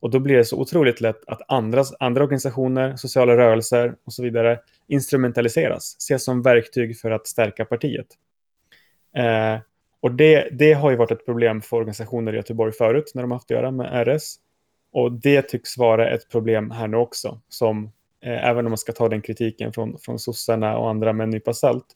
[0.00, 4.22] Och då blir det så otroligt lätt att andra, andra organisationer, sociala rörelser och så
[4.22, 8.06] vidare instrumentaliseras, ses som verktyg för att stärka partiet.
[9.16, 9.60] Eh,
[10.00, 13.30] och det, det har ju varit ett problem för organisationer i Göteborg förut när de
[13.30, 14.36] haft att göra med RS.
[14.92, 17.84] Och det tycks vara ett problem här nu också, som
[18.24, 21.30] eh, även om man ska ta den kritiken från, från sossarna och andra med en
[21.30, 21.86] nypa salt.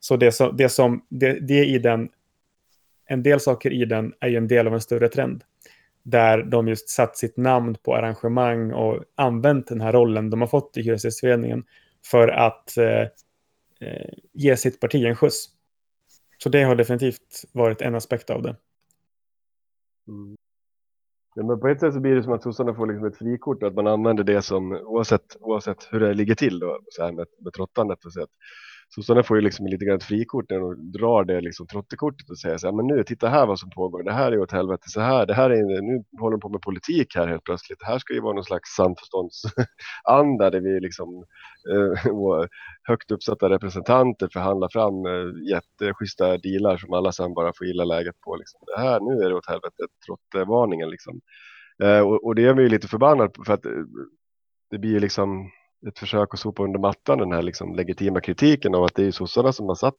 [0.00, 2.08] Så det som, det som det, det i den,
[3.06, 5.44] en del saker i den är ju en del av en större trend
[6.02, 10.48] där de just satt sitt namn på arrangemang och använt den här rollen de har
[10.48, 11.64] fått i Hyresgästföreningen
[12.04, 13.00] för att eh,
[13.80, 15.48] eh, ge sitt parti en skjuts.
[16.42, 18.56] Så det har definitivt varit en aspekt av det.
[20.08, 20.36] Mm.
[21.34, 23.62] Ja, men på ett sätt så blir det som att sossarna får liksom ett frikort,
[23.62, 27.26] att man använder det som oavsett, oavsett hur det ligger till då, så här med,
[27.38, 28.04] med trottandet.
[28.04, 28.30] Och så att,
[28.94, 32.38] sossarna får ju liksom lite grann ett frikort när de drar det liksom trottekortet och
[32.38, 34.82] säger så här, men nu titta här vad som pågår, det här är åt helvete
[34.86, 37.86] så här, det här är, nu håller de på med politik här helt plötsligt, det
[37.86, 41.24] här ska ju vara någon slags samförståndsanda där vi liksom
[41.70, 42.46] eh,
[42.82, 48.20] högt uppsatta representanter förhandlar fram eh, jätteschyssta dealar som alla sen bara får gilla läget
[48.20, 48.60] på liksom.
[48.66, 51.20] Det här, nu är det åt helvete, trottevarningen liksom.
[51.82, 53.72] Eh, och, och det är vi ju lite förbannade för att eh,
[54.70, 55.50] det blir liksom
[55.88, 59.10] ett försök att sopa under mattan den här liksom legitima kritiken av att det är
[59.10, 59.98] sossarna som har satt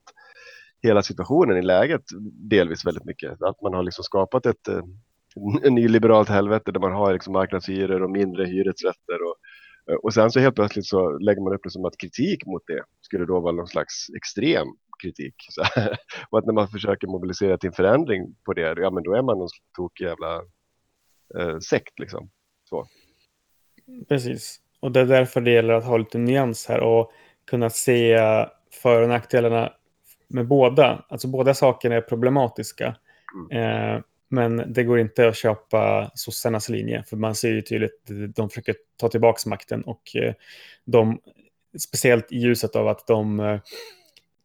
[0.83, 2.03] hela situationen i läget
[2.49, 3.41] delvis väldigt mycket.
[3.41, 4.83] Att man har liksom skapat ett eh,
[5.71, 9.35] nyliberalt helvete där man har liksom marknadshyror och mindre hyresrätter och,
[9.91, 12.63] eh, och sen så helt plötsligt så lägger man upp det som att kritik mot
[12.67, 14.67] det skulle då vara någon slags extrem
[15.03, 15.35] kritik.
[15.49, 15.61] Så,
[16.29, 19.21] och att när man försöker mobilisera till en förändring på det, ja men då är
[19.21, 20.35] man någon tokig jävla
[21.39, 22.29] eh, sekt liksom.
[22.69, 22.87] Så.
[24.09, 24.61] Precis.
[24.81, 27.11] Och det är därför det gäller att ha lite nyans här och
[27.49, 28.17] kunna se
[28.81, 29.73] för och nackdelarna
[30.27, 31.05] med båda.
[31.09, 32.95] Alltså båda sakerna är problematiska.
[33.51, 33.95] Mm.
[33.95, 38.35] Eh, men det går inte att köpa sossarnas linje, för man ser ju tydligt att
[38.35, 40.33] de försöker ta tillbaka makten och eh,
[40.85, 41.19] de,
[41.79, 43.59] speciellt i ljuset av att de eh,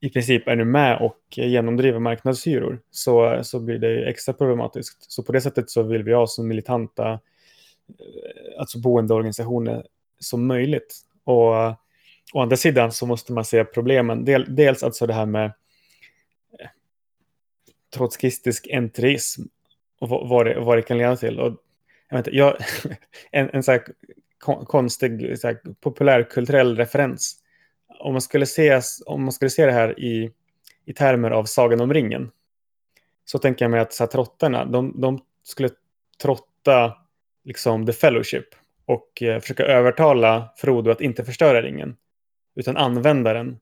[0.01, 5.13] i princip är nu med och genomdriver marknadshyror, så, så blir det extra problematiskt.
[5.13, 9.87] Så på det sättet så vill vi ha så militanta eh, alltså boendeorganisationer
[10.19, 10.97] som möjligt.
[11.25, 11.77] Och
[12.33, 14.25] å andra sidan så måste man se problemen.
[14.25, 15.45] Del, dels alltså det här med
[16.61, 16.69] eh,
[17.95, 19.43] trotskistisk entrism
[20.01, 21.41] och vad det, vad det kan leda till.
[21.41, 21.57] Och,
[22.09, 22.57] jag vet inte, jag,
[23.31, 23.85] en en så här
[24.65, 27.37] konstig så här, populärkulturell referens.
[27.99, 30.33] Om man, skulle se, om man skulle se det här i,
[30.85, 32.31] i termer av Sagan om ringen
[33.25, 35.71] så tänker jag mig att så här, trottarna, de, de skulle
[36.23, 36.97] trotta
[37.45, 38.47] liksom the fellowship
[38.87, 41.97] och eh, försöka övertala Frodo att inte förstöra ringen.
[42.57, 43.59] Utan använda den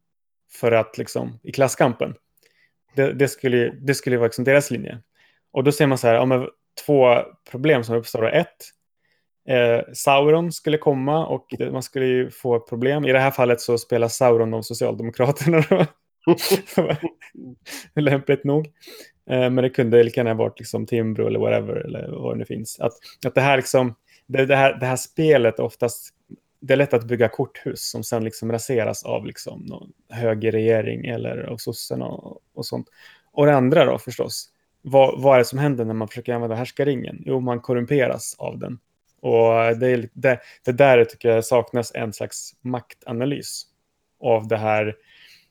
[0.53, 2.15] för att liksom, i klasskampen.
[2.95, 4.99] Det, det skulle, det skulle vara liksom deras linje.
[5.53, 6.49] Och då ser man så här, ja,
[6.87, 7.19] två
[7.51, 8.35] problem som uppstår.
[8.35, 8.49] Ett,
[9.49, 13.05] eh, Sauron skulle komma och man skulle ju få problem.
[13.05, 15.87] I det här fallet så spelar Sauron om Socialdemokraterna.
[17.95, 18.67] Lämpligt nog.
[19.31, 22.45] Eh, men det kunde lika gärna varit liksom Timbro eller whatever, eller vad det nu
[22.45, 22.81] finns.
[22.81, 22.93] Att,
[23.27, 23.95] att det här liksom
[24.27, 26.15] det, det, här, det här spelet oftast,
[26.61, 31.43] det är lätt att bygga korthus som sen liksom raseras av liksom någon högerregering eller
[31.43, 32.89] av sossarna och, och sånt.
[33.33, 34.51] Och det andra då förstås,
[34.83, 37.23] vad, vad är det som händer när man försöker använda härskaringen?
[37.27, 38.79] Jo, man korrumperas av den.
[39.21, 43.67] Och det, är, det, det där tycker jag saknas en slags maktanalys
[44.21, 44.97] av det här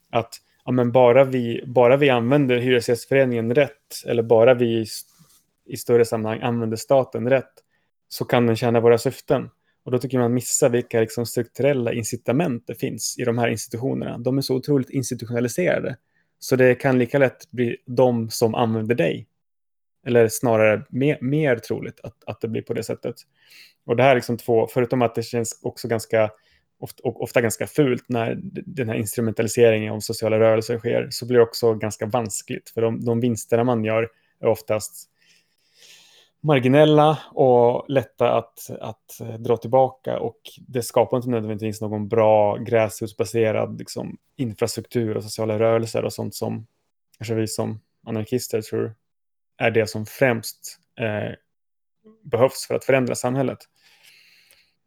[0.10, 4.86] att ja, men bara, vi, bara vi använder Hyresgästföreningen rätt eller bara vi i,
[5.66, 7.54] i större sammanhang använder staten rätt
[8.14, 9.50] så kan den tjäna våra syften.
[9.86, 14.18] Och då tycker man missa vilka liksom strukturella incitament det finns i de här institutionerna.
[14.18, 15.98] De är så otroligt institutionaliserade.
[16.40, 19.28] Så det kan lika lätt bli de som använder dig.
[20.06, 23.16] Eller snarare mer, mer troligt att, att det blir på det sättet.
[23.86, 26.32] Och det här är liksom två, förutom att det känns också ganska
[27.04, 31.44] och ofta ganska fult när den här instrumentaliseringen av sociala rörelser sker, så blir det
[31.44, 32.70] också ganska vanskligt.
[32.70, 34.10] För de, de vinsterna man gör
[34.40, 35.10] är oftast
[36.44, 42.58] marginella och lätta att, att eh, dra tillbaka och det skapar inte nödvändigtvis någon bra
[42.58, 46.68] gräsrotsbaserad liksom, infrastruktur och sociala rörelser och sånt som
[47.18, 48.96] kanske vi som anarkister tror
[49.58, 51.36] är det som främst eh,
[52.24, 53.60] behövs för att förändra samhället.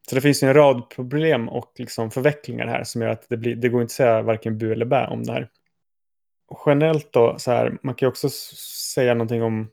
[0.08, 3.56] Så det finns en rad problem och liksom förvecklingar här som gör att det, blir,
[3.56, 5.50] det går inte att säga varken bu eller bä om det här.
[6.48, 8.28] Och generellt då, så här, man kan ju också
[8.94, 9.70] säga någonting om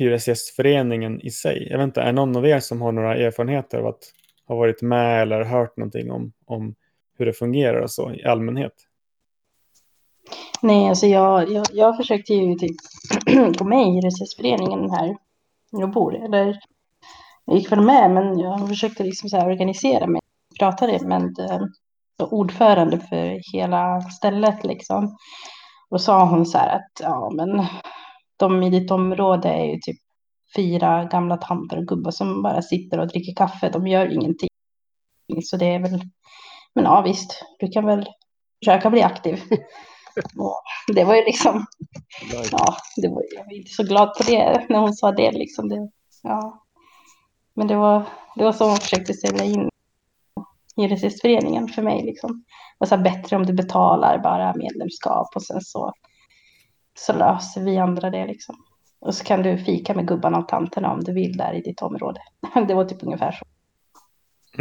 [0.00, 1.68] Hyresgästföreningen i sig.
[1.70, 4.12] Jag vet inte, är någon av er som har några erfarenheter av att
[4.48, 6.74] ha varit med eller hört någonting om, om
[7.18, 8.72] hur det fungerar och så i allmänhet?
[10.62, 12.76] Nej, alltså jag, jag, jag försökte ju typ
[13.58, 15.16] gå med i Hyresgästföreningen här
[15.70, 16.24] jag bor.
[16.24, 16.58] Eller
[17.44, 20.20] jag gick väl med, men jag försökte liksom så här organisera mig.
[20.58, 21.62] Pratade med eh,
[22.18, 25.16] ordförande för hela stället liksom.
[25.90, 27.66] Och sa hon så här att ja, men
[28.38, 29.96] de i ditt område är ju typ
[30.56, 33.70] fyra gamla tanter och gubbar som bara sitter och dricker kaffe.
[33.70, 34.48] De gör ingenting.
[35.44, 36.00] Så det är väl,
[36.74, 38.08] men ja visst, du kan väl
[38.64, 39.42] försöka bli aktiv.
[40.38, 41.66] Och det var ju liksom,
[42.52, 45.68] ja, det var, jag var inte så glad på det när hon sa det liksom.
[45.68, 45.90] Det,
[46.22, 46.64] ja.
[47.54, 48.04] Men det var,
[48.36, 49.68] det var så hon försökte sälja in
[50.76, 52.30] Hyresgästföreningen för mig liksom.
[52.32, 55.92] Det var så bättre om du betalar bara medlemskap och sen så
[56.98, 58.56] så löser vi andra det liksom.
[59.00, 61.82] Och så kan du fika med gubbarna och tanterna om du vill där i ditt
[61.82, 62.20] område.
[62.68, 63.44] Det var typ ungefär så.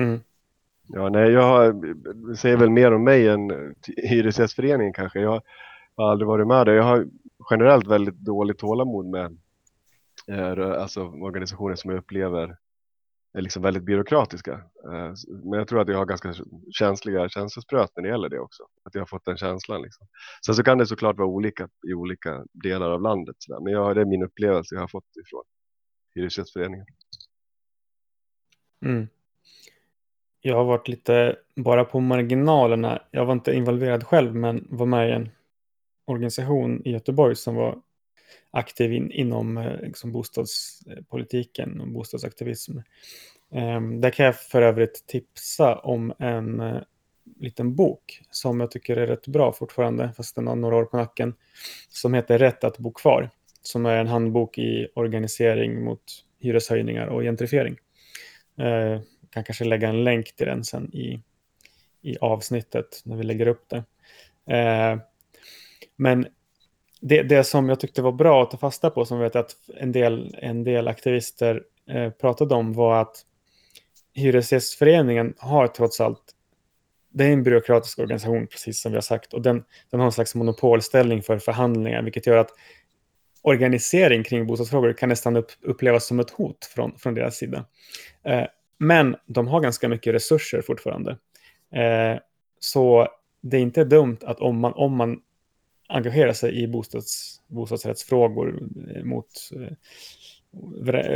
[0.02, 0.20] Mm.
[0.88, 3.58] Ja, nej, jag har, säger väl mer om mig än eh,
[4.10, 5.20] Hyresgästföreningen kanske.
[5.20, 5.42] Jag
[5.96, 6.74] har aldrig varit med där.
[6.74, 7.08] Jag har
[7.50, 9.38] generellt väldigt dåligt tålamod med
[10.28, 12.58] eh, alltså, organisationer som jag upplever
[13.38, 14.52] är liksom väldigt byråkratiska.
[14.84, 15.14] Eh,
[15.44, 16.34] men jag tror att jag har ganska
[16.72, 18.64] känsliga känslospröt när det gäller det också.
[18.84, 19.82] Att jag har fått den känslan.
[19.82, 20.08] Liksom.
[20.46, 23.36] Sen så kan det såklart vara olika i olika delar av landet.
[23.62, 25.44] Men jag, det är min upplevelse jag har fått ifrån
[26.16, 26.86] Hyresgästföreningen.
[28.86, 29.08] Mm.
[30.42, 33.02] Jag har varit lite bara på marginalerna.
[33.12, 35.30] Jag var inte involverad själv men var med i en
[36.06, 37.82] organisation i Göteborg som var
[38.52, 42.78] aktiv in, inom eh, liksom, bostadspolitiken och bostadsaktivism.
[43.52, 46.82] Ehm, där kan jag för övrigt tipsa om en eh,
[47.40, 50.98] liten bok som jag tycker är rätt bra fortfarande, fast den har några år på
[50.98, 51.36] nacken,
[51.90, 53.30] som heter Rätt att bo kvar,
[53.62, 56.04] som är en handbok i organisering mot
[56.40, 57.78] hyreshöjningar och gentrifiering.
[58.62, 61.22] Uh, kan kanske lägga en länk till den sen i,
[62.02, 63.84] i avsnittet när vi lägger upp det.
[64.54, 65.00] Ehm,
[65.96, 66.28] men
[67.02, 69.92] det, det som jag tyckte var bra att ta fasta på, som vet att en
[69.92, 73.24] del, en del aktivister eh, pratade om, var att
[74.14, 76.24] Hyresgästföreningen har trots allt,
[77.10, 80.12] det är en byråkratisk organisation, precis som vi har sagt, och den, den har en
[80.12, 82.52] slags monopolställning för förhandlingar, vilket gör att
[83.42, 87.66] organisering kring bostadsfrågor kan nästan upp, upplevas som ett hot från, från deras sida.
[88.24, 88.44] Eh,
[88.78, 91.12] men de har ganska mycket resurser fortfarande.
[91.74, 92.20] Eh,
[92.60, 93.08] så
[93.42, 95.20] det är inte dumt att om man, om man
[95.88, 99.74] engagera sig i bostads, bostadsrättsfrågor eh, mot eh,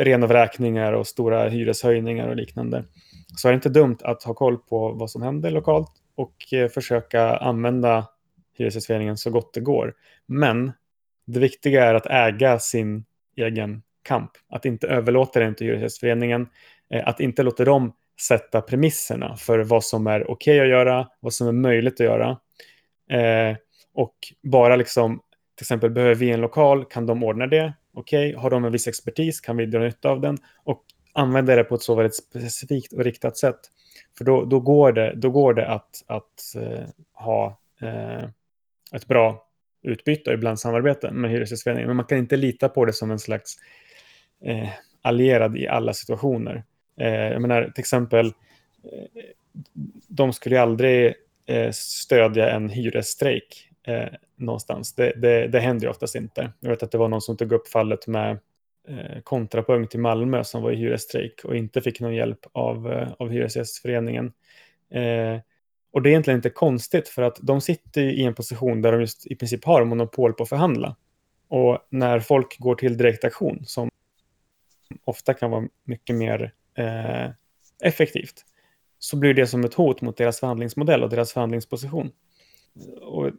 [0.03, 2.84] rena vräkningar och stora hyreshöjningar och liknande.
[3.38, 6.69] Så är det inte dumt att ha koll på vad som händer lokalt och eh,
[6.69, 8.07] försöka använda
[8.57, 9.93] Hyresgästföreningen så gott det går.
[10.26, 10.72] Men
[11.26, 13.05] det viktiga är att äga sin
[13.36, 14.32] egen kamp.
[14.49, 16.47] Att inte överlåta den till Hyresgästföreningen.
[16.93, 21.07] Eh, att inte låta dem sätta premisserna för vad som är okej okay att göra,
[21.19, 22.30] vad som är möjligt att göra.
[23.11, 23.57] Eh,
[23.94, 25.22] och bara liksom,
[25.56, 27.74] till exempel behöver vi en lokal, kan de ordna det?
[27.94, 28.42] Okej, okay.
[28.42, 30.38] har de en viss expertis, kan vi dra nytta av den?
[30.64, 30.84] Och
[31.14, 33.60] använda det på ett så väldigt specifikt och riktat sätt.
[34.18, 38.30] För då, då, går, det, då går det att, att uh, ha uh,
[38.94, 39.48] ett bra
[39.84, 41.88] utbyte och ibland samarbete med Hyresgästföreningen.
[41.88, 43.56] Men man kan inte lita på det som en slags
[44.48, 44.70] uh,
[45.02, 46.64] allierad i alla situationer.
[46.96, 48.34] jag menar, till exempel,
[50.08, 51.14] de skulle aldrig
[51.74, 54.96] stödja en hyresstrejk eh, någonstans.
[54.96, 56.52] Det, det, det händer ju oftast inte.
[56.60, 58.40] Jag vet att det var någon som tog upp fallet med
[58.88, 63.12] eh, kontrapunkt i Malmö som var i hyresstrejk och inte fick någon hjälp av, eh,
[63.20, 64.34] av Hyresgästföreningen.
[64.92, 65.40] Eh,
[65.92, 69.02] och det är egentligen inte konstigt för att de sitter i en position där de
[69.02, 70.96] just i princip har monopol på att förhandla.
[71.48, 73.90] Och när folk går till direktaktion, som
[75.04, 77.30] ofta kan vara mycket mer eh,
[77.84, 78.46] effektivt,
[79.00, 82.12] så blir det som ett hot mot deras förhandlingsmodell och deras förhandlingsposition.
[83.02, 83.32] Och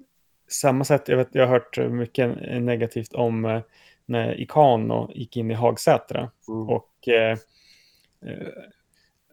[0.54, 3.60] samma sätt, jag, vet, jag har hört mycket negativt om eh,
[4.06, 6.30] när Ikano gick in i Hagsätra.
[6.48, 6.68] Mm.
[6.68, 7.38] Och eh,
[8.26, 8.48] eh,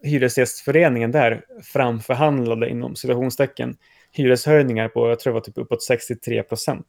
[0.02, 3.76] Hyresgästföreningen där framförhandlade inom citationstecken
[4.12, 6.86] hyreshöjningar på, jag tror det var typ uppåt 63 procent.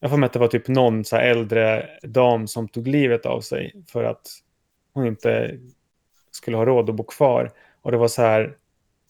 [0.00, 3.40] Jag får med att det var typ någon så äldre dam som tog livet av
[3.40, 4.26] sig för att
[4.92, 5.58] hon inte
[6.30, 7.52] skulle ha råd att bo kvar.
[7.82, 8.56] Och det var så här,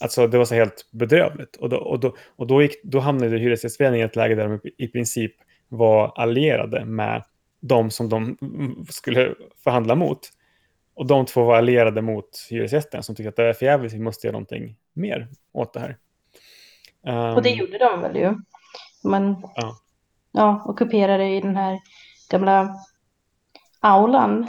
[0.05, 1.57] alltså det var så helt bedrövligt.
[1.57, 4.61] Och då, och då, och då, gick, då hamnade Hyresgästföreningen i ett läge där de
[4.79, 5.33] i princip
[5.69, 7.25] var allierade med
[7.61, 8.37] de som de
[8.91, 9.35] skulle
[9.65, 10.21] förhandla mot.
[10.95, 13.99] Och de två var allierade mot hyresgästen som tyckte att det är för jävligt, vi
[13.99, 15.97] måste göra någonting mer åt det här.
[17.07, 18.35] Um, och det gjorde de väl ju.
[19.05, 19.77] Man ja.
[20.33, 21.79] Ja, ockuperade i den här
[22.31, 22.77] gamla
[23.81, 24.47] aulan.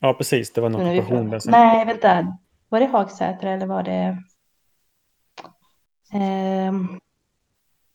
[0.00, 0.52] Ja, precis.
[0.52, 1.50] Det var en ockupation där sen.
[1.50, 2.38] Nej, vänta.
[2.68, 4.18] Var det Hagsätra eller var det...
[6.14, 7.00] Um...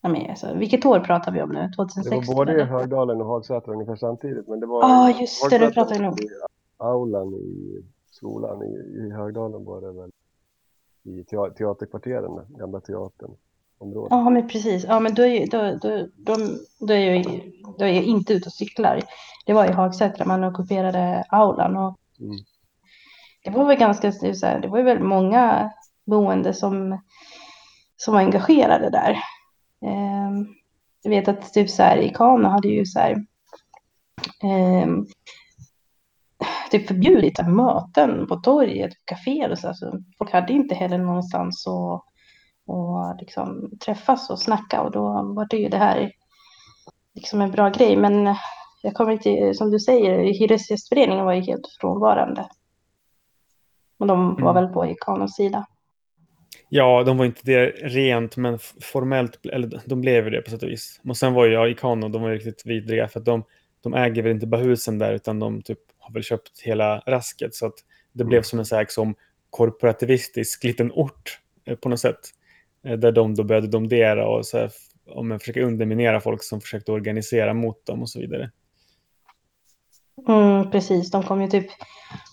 [0.02, 1.72] Ja, men alltså, vilket år pratar vi om nu?
[1.76, 2.20] 2016?
[2.20, 4.48] Det var både i Högdalen och Hagsätra ungefär samtidigt.
[4.48, 5.58] Men det var Ja, ah, just det.
[5.58, 6.20] Du pratar vi nog.
[6.78, 10.12] Aulan i skolan i, i Högdalen var det väl
[11.04, 13.32] i teaterkvarteren, gamla teatern.
[14.10, 14.84] Ja, men precis.
[14.84, 16.36] Ja, men då är, då, då, då,
[16.80, 19.02] då är, jag, då är jag inte ute och cyklar.
[19.46, 21.78] Det var i Hagsätra, man ockuperade aulan.
[21.78, 22.36] Och mm.
[23.44, 25.72] Det var väl ganska, så här, det var ju väldigt många
[26.06, 27.00] boende som,
[28.04, 29.12] som var engagerade där.
[29.86, 30.32] Eh,
[31.04, 33.12] jag vet att typ så här, i Kana hade ju så här,
[34.44, 34.88] eh,
[36.72, 39.68] typ förbjudit möten på torget, kaféer och så.
[39.68, 42.06] Alltså, folk hade inte heller någonstans att
[42.70, 46.12] och liksom träffas och snacka och då var det ju det här
[47.14, 47.98] liksom en bra grej.
[47.98, 48.36] Men
[48.82, 52.50] jag kommer inte, som du säger, Hyresgästföreningen var ju helt frånvarande.
[53.98, 54.54] Och de var mm.
[54.54, 55.66] väl på Ikanos sida.
[56.70, 60.70] Ja, de var inte det rent, men formellt, eller de blev det på sätt och
[60.70, 61.02] vis.
[61.04, 63.44] Och sen var jag Ikano, de var riktigt vidriga för att de,
[63.82, 67.56] de äger väl inte bara husen där utan de typ har väl köpt hela rasket
[67.56, 67.76] så att
[68.14, 68.44] det blev mm.
[68.44, 69.16] som en så här, som
[69.50, 72.20] korporativistisk liten ort eh, på något sätt.
[72.86, 74.72] Eh, där de då började domdera och så här,
[75.08, 78.52] om jag försöker underminera folk som försökte organisera mot dem och så vidare.
[80.28, 81.68] Mm, precis, de kom ju typ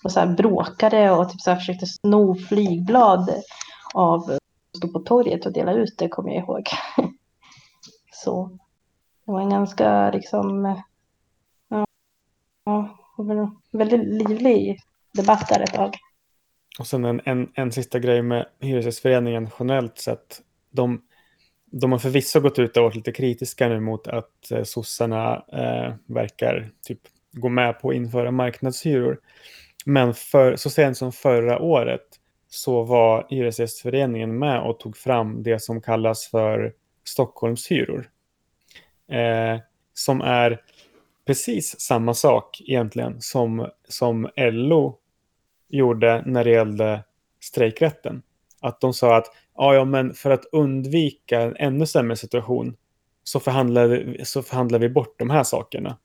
[0.05, 3.31] och så här bråkade och typ så här försökte sno flygblad
[3.97, 4.39] av
[4.77, 6.69] stod på torget och dela ut det kommer jag ihåg.
[8.13, 8.59] så
[9.25, 10.77] det var en ganska liksom
[11.69, 11.87] ja,
[12.65, 12.97] ja
[13.73, 14.79] väldigt livlig
[15.13, 15.97] debatt där ett tag.
[16.79, 20.41] Och sen en, en, en sista grej med Hyresgästföreningen generellt sett.
[20.71, 21.03] De,
[21.65, 25.95] de har förvisso gått ut och varit lite kritiska nu mot att eh, sossarna eh,
[26.07, 27.01] verkar typ
[27.33, 29.21] gå med på att införa marknadshyror.
[29.87, 32.07] Men för, så sent som förra året
[32.57, 36.73] så var Hyresgästföreningen med och tog fram det som kallas för
[37.05, 38.11] Stockholmshyror.
[39.09, 39.61] Eh,
[39.95, 40.61] som är
[41.27, 44.99] precis samma sak egentligen som, som LO
[45.69, 47.05] gjorde när det gällde
[47.41, 48.23] strejkrätten.
[48.61, 52.77] Att de sa att ja, ja, men för att undvika en ännu sämre situation
[53.25, 55.97] så förhandlar, så förhandlar vi bort de här sakerna.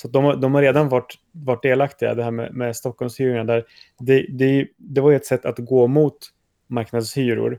[0.00, 3.44] Så de, de har redan varit, varit delaktiga, det här med, med Stockholmshyrorna.
[3.44, 3.64] Där
[3.98, 6.18] det, det, det var ju ett sätt att gå mot
[6.66, 7.58] marknadshyror,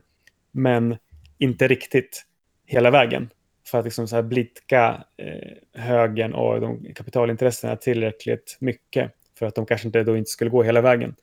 [0.50, 0.96] men
[1.38, 2.26] inte riktigt
[2.66, 3.30] hela vägen.
[3.66, 9.54] För att liksom så här blidka eh, högern och de kapitalintressena tillräckligt mycket för att
[9.54, 11.14] de kanske inte, då inte skulle gå hela vägen.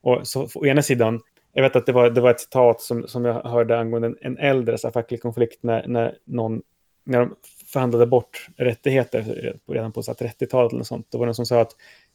[0.00, 1.20] Och så, å ena sidan,
[1.52, 4.16] jag vet att det var, det var ett citat som, som jag hörde angående en,
[4.20, 6.62] en äldre så facklig konflikt när, när, någon,
[7.04, 7.36] när de
[7.72, 11.06] förhandlade bort rättigheter redan på 30-talet eller sånt.
[11.10, 11.72] Då var det någon som sa att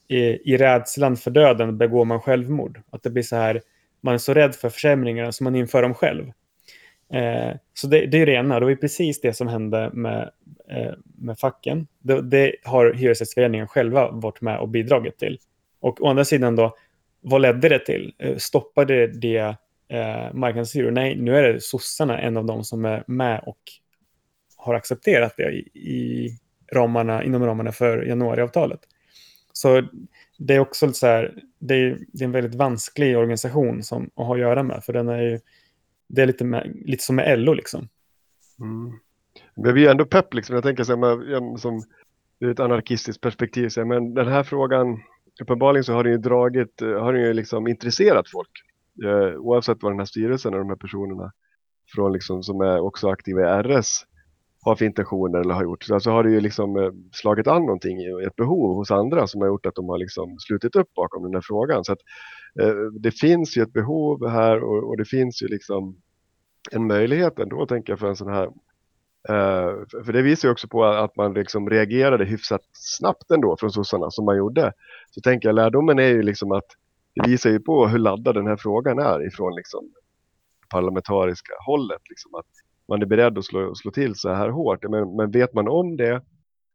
[0.07, 2.81] i, i rädslan för döden begår man självmord.
[2.89, 3.61] Att det blir så här,
[4.01, 6.31] man är så rädd för försämringarna så man inför dem själv.
[7.13, 10.31] Eh, så det, det är det ena, det var precis det som hände med,
[10.69, 11.87] eh, med facken.
[11.99, 15.39] Det, det har Hyresgästföreningen själva varit med och bidragit till.
[15.79, 16.75] Och å andra sidan då,
[17.21, 18.13] vad ledde det till?
[18.17, 19.55] Eh, stoppade det
[19.87, 20.91] eh, marknadshyror?
[20.91, 23.59] Nej, nu är det sossarna en av dem som är med och
[24.65, 26.29] har accepterat det i, i
[26.71, 28.79] ramarna, inom ramarna för januariavtalet.
[29.53, 29.83] Så
[30.37, 34.25] det är också så här, det är, det är en väldigt vansklig organisation som att
[34.25, 35.39] ha att göra med, för den är ju,
[36.07, 37.87] det är lite, med, lite som med LO liksom.
[38.59, 38.99] Mm.
[39.55, 41.83] Men vi är ändå pepp liksom, jag tänker så här, som
[42.39, 44.99] ur ett anarkistiskt perspektiv, så här, men den här frågan
[45.41, 48.49] uppenbarligen så har det ju dragit, eh, har den ju liksom intresserat folk.
[49.03, 51.31] Eh, oavsett vad den här styrelsen och de här personerna
[51.95, 54.05] från liksom, som är också aktiva i RS
[54.65, 55.83] har för intentioner eller har gjort.
[55.83, 57.97] Så alltså har det ju liksom eh, slagit an någonting,
[58.27, 61.33] ett behov hos andra som har gjort att de har liksom slutit upp bakom den
[61.33, 61.85] här frågan.
[61.85, 61.99] Så att,
[62.61, 65.97] eh, det finns ju ett behov här och, och, det finns ju liksom
[66.71, 68.45] en möjlighet ändå tänker jag för en sån här
[69.29, 73.71] eh, för det visar ju också på att man liksom reagerade hyfsat snabbt ändå från
[73.71, 74.73] sossarna som man gjorde.
[75.11, 76.67] Så tänker jag lärdomen är ju liksom att
[77.15, 79.91] det visar ju på hur laddad den här frågan är ifrån liksom
[80.69, 82.01] parlamentariska hållet.
[82.09, 84.83] Liksom, att man är beredd att slå, slå till så här hårt.
[84.89, 86.21] Men, men vet man om det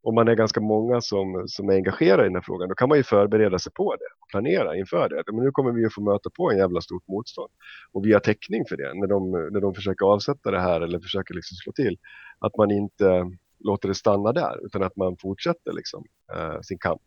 [0.02, 2.88] och man är ganska många som, som är engagerade i den här frågan, då kan
[2.88, 5.32] man ju förbereda sig på det och planera inför det.
[5.32, 7.50] Men nu kommer vi ju få möta på en jävla stort motstånd.
[7.92, 11.00] Och vi har täckning för det när de, när de försöker avsätta det här eller
[11.00, 11.98] försöker liksom slå till.
[12.38, 16.04] Att man inte låter det stanna där utan att man fortsätter liksom,
[16.34, 17.02] eh, sin kamp.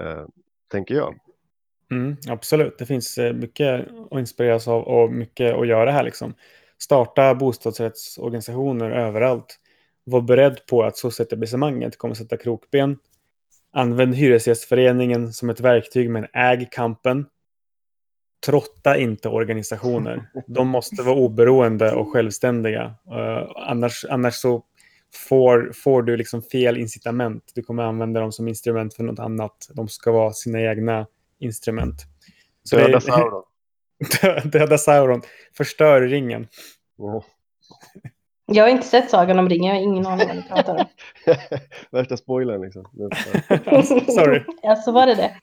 [0.00, 0.24] Eh,
[0.70, 1.14] tänker jag.
[1.90, 6.02] Mm, absolut, det finns eh, mycket att inspireras av och mycket att göra här.
[6.02, 6.34] Liksom.
[6.78, 9.60] Starta bostadsrättsorganisationer överallt.
[10.04, 12.98] Var beredd på att societablissemanget kommer sätta krokben.
[13.72, 17.26] Använd Hyresgästföreningen som ett verktyg men äg kampen.
[18.46, 20.30] Trotta inte organisationer.
[20.46, 22.84] De måste vara oberoende och självständiga.
[22.84, 24.64] Uh, annars, annars så
[25.28, 27.52] får, får du liksom fel incitament.
[27.54, 29.68] Du kommer använda dem som instrument för något annat.
[29.72, 31.06] De ska vara sina egna
[31.38, 31.94] instrument.
[32.62, 33.42] Så Döda Sauron.
[34.44, 35.22] Döda Sauron.
[35.56, 36.48] Förstör ringen.
[36.98, 37.24] Oh.
[38.46, 40.86] Jag har inte sett Sagan om ringen, jag har ingen aning vad ni pratar om.
[41.90, 42.84] Värsta spoilern liksom.
[44.14, 44.44] Sorry.
[44.62, 45.36] ja, så var det det.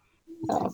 [0.47, 0.71] Ja.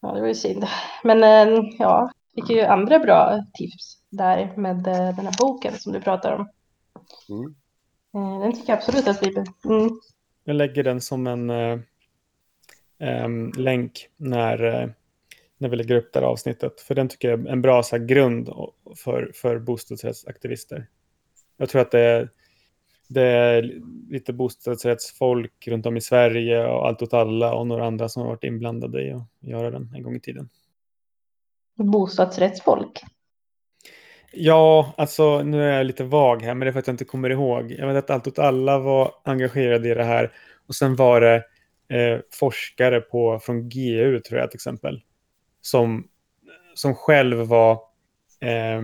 [0.00, 0.66] ja, det var ju synd.
[1.04, 5.92] Men eh, ja, fick ju andra bra tips där med eh, den här boken som
[5.92, 6.48] du pratar om.
[7.28, 7.54] Mm.
[8.14, 9.34] Eh, den tycker jag absolut att vi...
[9.64, 9.90] Mm.
[10.44, 11.50] Jag lägger den som en
[12.98, 14.94] um, länk när,
[15.62, 16.80] när vi lägger upp det här avsnittet.
[16.80, 18.50] För den tycker jag är en bra så här, grund
[19.04, 20.86] för, för bostadsrättsaktivister.
[21.56, 22.30] Jag tror att det är,
[23.08, 28.08] det är lite bostadsrättsfolk runt om i Sverige och Allt åt alla och några andra
[28.08, 30.48] som har varit inblandade i att göra den en gång i tiden.
[31.74, 33.00] Bostadsrättsfolk?
[34.32, 37.04] Ja, alltså nu är jag lite vag här, men det är för att jag inte
[37.04, 37.72] kommer ihåg.
[37.78, 40.32] Jag vet att Allt åt alla var engagerade i det här
[40.66, 41.44] och sen var det
[41.88, 45.02] eh, forskare på, från GU, tror jag till exempel,
[45.62, 46.04] som,
[46.74, 47.72] som själv var,
[48.40, 48.82] eh,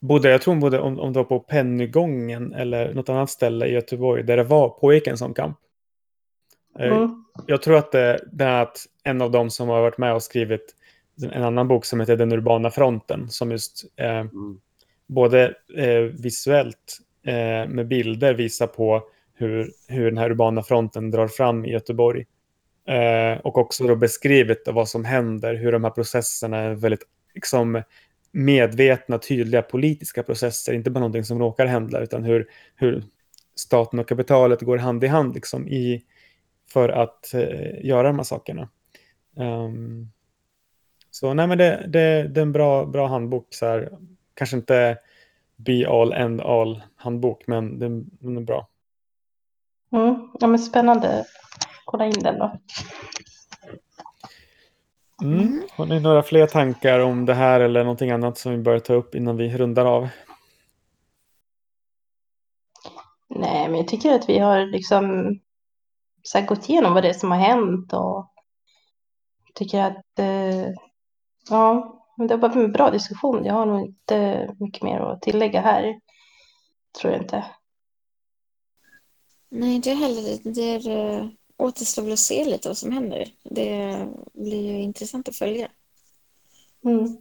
[0.00, 3.66] bodde, jag tror hon bodde, om, om det var på Pennygången eller något annat ställe
[3.66, 5.58] i Göteborg, där det var, pågick en sån kamp.
[6.78, 7.24] Eh, mm.
[7.46, 10.22] Jag tror att det, det är att en av dem som har varit med och
[10.22, 10.74] skrivit
[11.22, 14.60] en annan bok som heter Den urbana fronten, som just eh, mm.
[15.06, 19.02] både eh, visuellt eh, med bilder visar på
[19.34, 22.26] hur, hur den här urbana fronten drar fram i Göteborg.
[22.86, 27.82] Eh, och också då beskrivet vad som händer, hur de här processerna är väldigt liksom,
[28.32, 33.04] medvetna, tydliga politiska processer, inte bara någonting som råkar hända, utan hur, hur
[33.56, 36.04] staten och kapitalet går hand i hand liksom, i,
[36.72, 38.68] för att eh, göra de här sakerna.
[39.36, 40.10] Um,
[41.10, 43.46] så nej, men det, det, det är en bra, bra handbok.
[43.50, 43.90] Så här.
[44.34, 44.98] Kanske inte
[45.56, 48.68] be all end all handbok, men den, den är bra.
[49.92, 50.28] Mm.
[50.40, 51.24] Ja, men spännande.
[51.86, 52.58] Kolla in den då.
[55.22, 55.62] Mm.
[55.70, 58.94] Har ni några fler tankar om det här eller någonting annat som vi bör ta
[58.94, 60.08] upp innan vi rundar av?
[63.28, 65.38] Nej, men jag tycker att vi har liksom
[66.22, 68.32] så gått igenom vad det är som har hänt och
[69.54, 70.66] tycker att eh,
[71.50, 73.44] ja, det har varit en bra diskussion.
[73.44, 76.00] Jag har nog inte mycket mer att tillägga här.
[77.00, 77.44] Tror jag inte.
[79.48, 80.52] Nej, inte heller.
[80.54, 83.28] Det är, uh, återstår väl att se lite vad som händer.
[83.42, 85.68] Det blir ju intressant att följa.
[86.84, 87.16] Mm.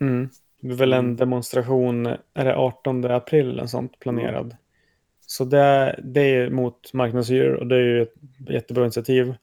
[0.00, 0.28] Mm.
[0.60, 4.46] Det är väl en demonstration, är det 18 april eller sånt planerad?
[4.46, 4.56] Mm.
[5.26, 8.14] Så det, det är mot marknadshyror och det är ju ett
[8.48, 9.34] jättebra initiativ.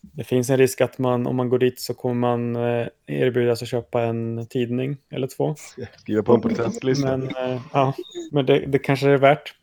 [0.00, 3.62] Det finns en risk att man, om man går dit så kommer man eh, erbjudas
[3.62, 5.54] att köpa en tidning eller två.
[5.96, 7.16] Skriva på en protestlista.
[7.16, 7.94] Men, eh, ja,
[8.32, 9.54] men det, det kanske är värt.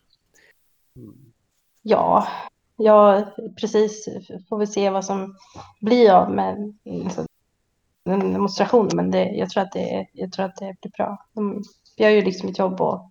[1.82, 2.28] Ja,
[2.84, 3.24] ja,
[3.60, 4.08] precis.
[4.48, 5.36] Får vi se vad som
[5.80, 7.26] blir av med liksom,
[8.04, 8.96] den demonstrationen.
[8.96, 11.26] Men det, jag, tror att det, jag tror att det blir bra.
[11.32, 11.62] De,
[11.96, 13.10] vi har ju liksom ett jobb och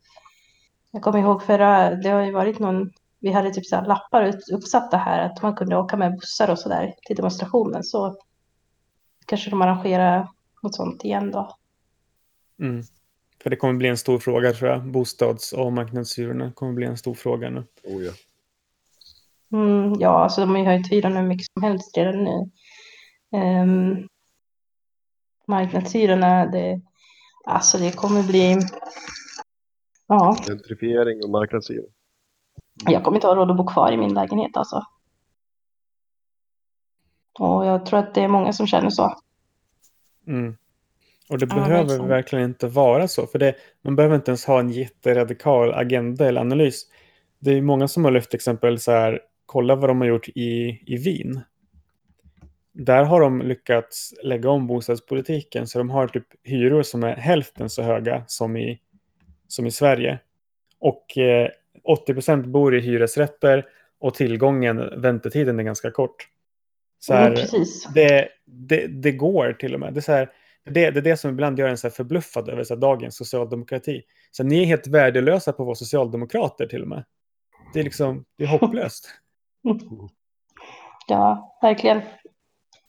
[0.91, 4.33] jag kommer ihåg förra, det har ju varit någon, vi hade typ så här lappar
[4.53, 7.83] uppsatta här att man kunde åka med bussar och så där till demonstrationen.
[7.83, 8.17] Så
[9.25, 10.27] kanske de arrangerar
[10.63, 11.55] något sånt igen då.
[12.59, 12.83] Mm.
[13.43, 14.91] För det kommer bli en stor fråga tror jag.
[14.91, 17.63] Bostads och marknadshyrorna kommer bli en stor fråga nu.
[17.83, 18.11] Oh, ja.
[19.51, 22.49] Mm, ja, alltså de har ju höjt hyrorna hur mycket som helst redan nu.
[23.37, 24.07] Um,
[25.47, 26.81] marknadshyrorna, det,
[27.45, 28.57] alltså det kommer bli...
[30.07, 30.37] Ja.
[30.47, 31.89] Gentrifiering och marknadshyror.
[32.85, 34.85] Jag kommer inte ha råd att bo kvar i min lägenhet alltså.
[37.39, 39.15] Och jag tror att det är många som känner så.
[40.27, 40.57] Mm.
[41.29, 42.07] Och det ja, behöver verkligen.
[42.07, 43.27] verkligen inte vara så.
[43.27, 46.85] För det, man behöver inte ens ha en jätteradikal agenda eller analys.
[47.39, 49.21] Det är många som har lyft exempel så här,
[49.51, 51.39] kolla vad de har gjort i, i Wien.
[52.73, 57.69] där har de lyckats lägga om bostadspolitiken så de har typ hyror som är hälften
[57.69, 58.79] så höga som i,
[59.47, 60.19] som i Sverige.
[60.79, 61.49] Och eh,
[61.83, 63.65] 80 procent bor i hyresrätter
[63.99, 66.27] och tillgången, väntetiden är ganska kort.
[66.99, 67.87] Så Mm, här, precis.
[67.95, 69.93] det, det, det går till och med.
[69.93, 70.29] Det är, så här,
[70.65, 73.15] det, det är det som ibland gör en så här förbluffad över så här, dagens
[73.17, 74.01] socialdemokrati.
[74.31, 77.03] Så ni är helt värdelösa på att vara socialdemokrater till och med.
[77.73, 79.20] Det är liksom, det är hopplöst.
[81.07, 82.01] Ja, verkligen.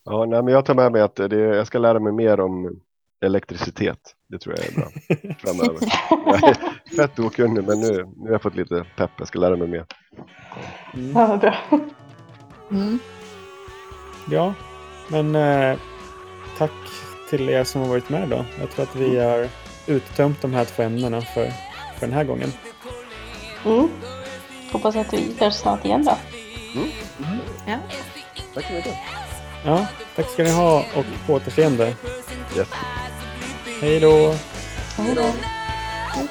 [0.05, 2.81] Ja, nej, men jag tar med mig att det, jag ska lära mig mer om
[3.25, 4.15] elektricitet.
[4.29, 4.89] Det tror jag är bra
[5.39, 5.79] framöver.
[6.11, 6.57] Jag är
[6.97, 9.11] fett okunnig men nu, nu har jag fått lite pepp.
[9.19, 9.87] Jag ska lära mig mer.
[10.95, 11.13] Mm.
[11.15, 11.55] Ja, vad bra.
[12.71, 12.99] Mm.
[14.31, 14.55] Ja,
[15.09, 15.79] men eh,
[16.59, 16.73] tack
[17.31, 18.45] till er som har varit med då.
[18.61, 19.49] Jag tror att vi har
[19.87, 21.47] uttömt de här två ämnena för,
[21.99, 22.49] för den här gången.
[23.65, 23.89] Mm.
[24.73, 26.17] Hoppas att vi hörs snart igen då.
[27.67, 27.79] Ja.
[28.55, 28.95] Tack så mycket.
[29.65, 31.95] Ja, tack ska ni ha och på återseende.
[32.57, 32.69] Yes.
[33.81, 34.35] Hej då!
[34.97, 35.33] Hej då.
[36.15, 36.29] Hej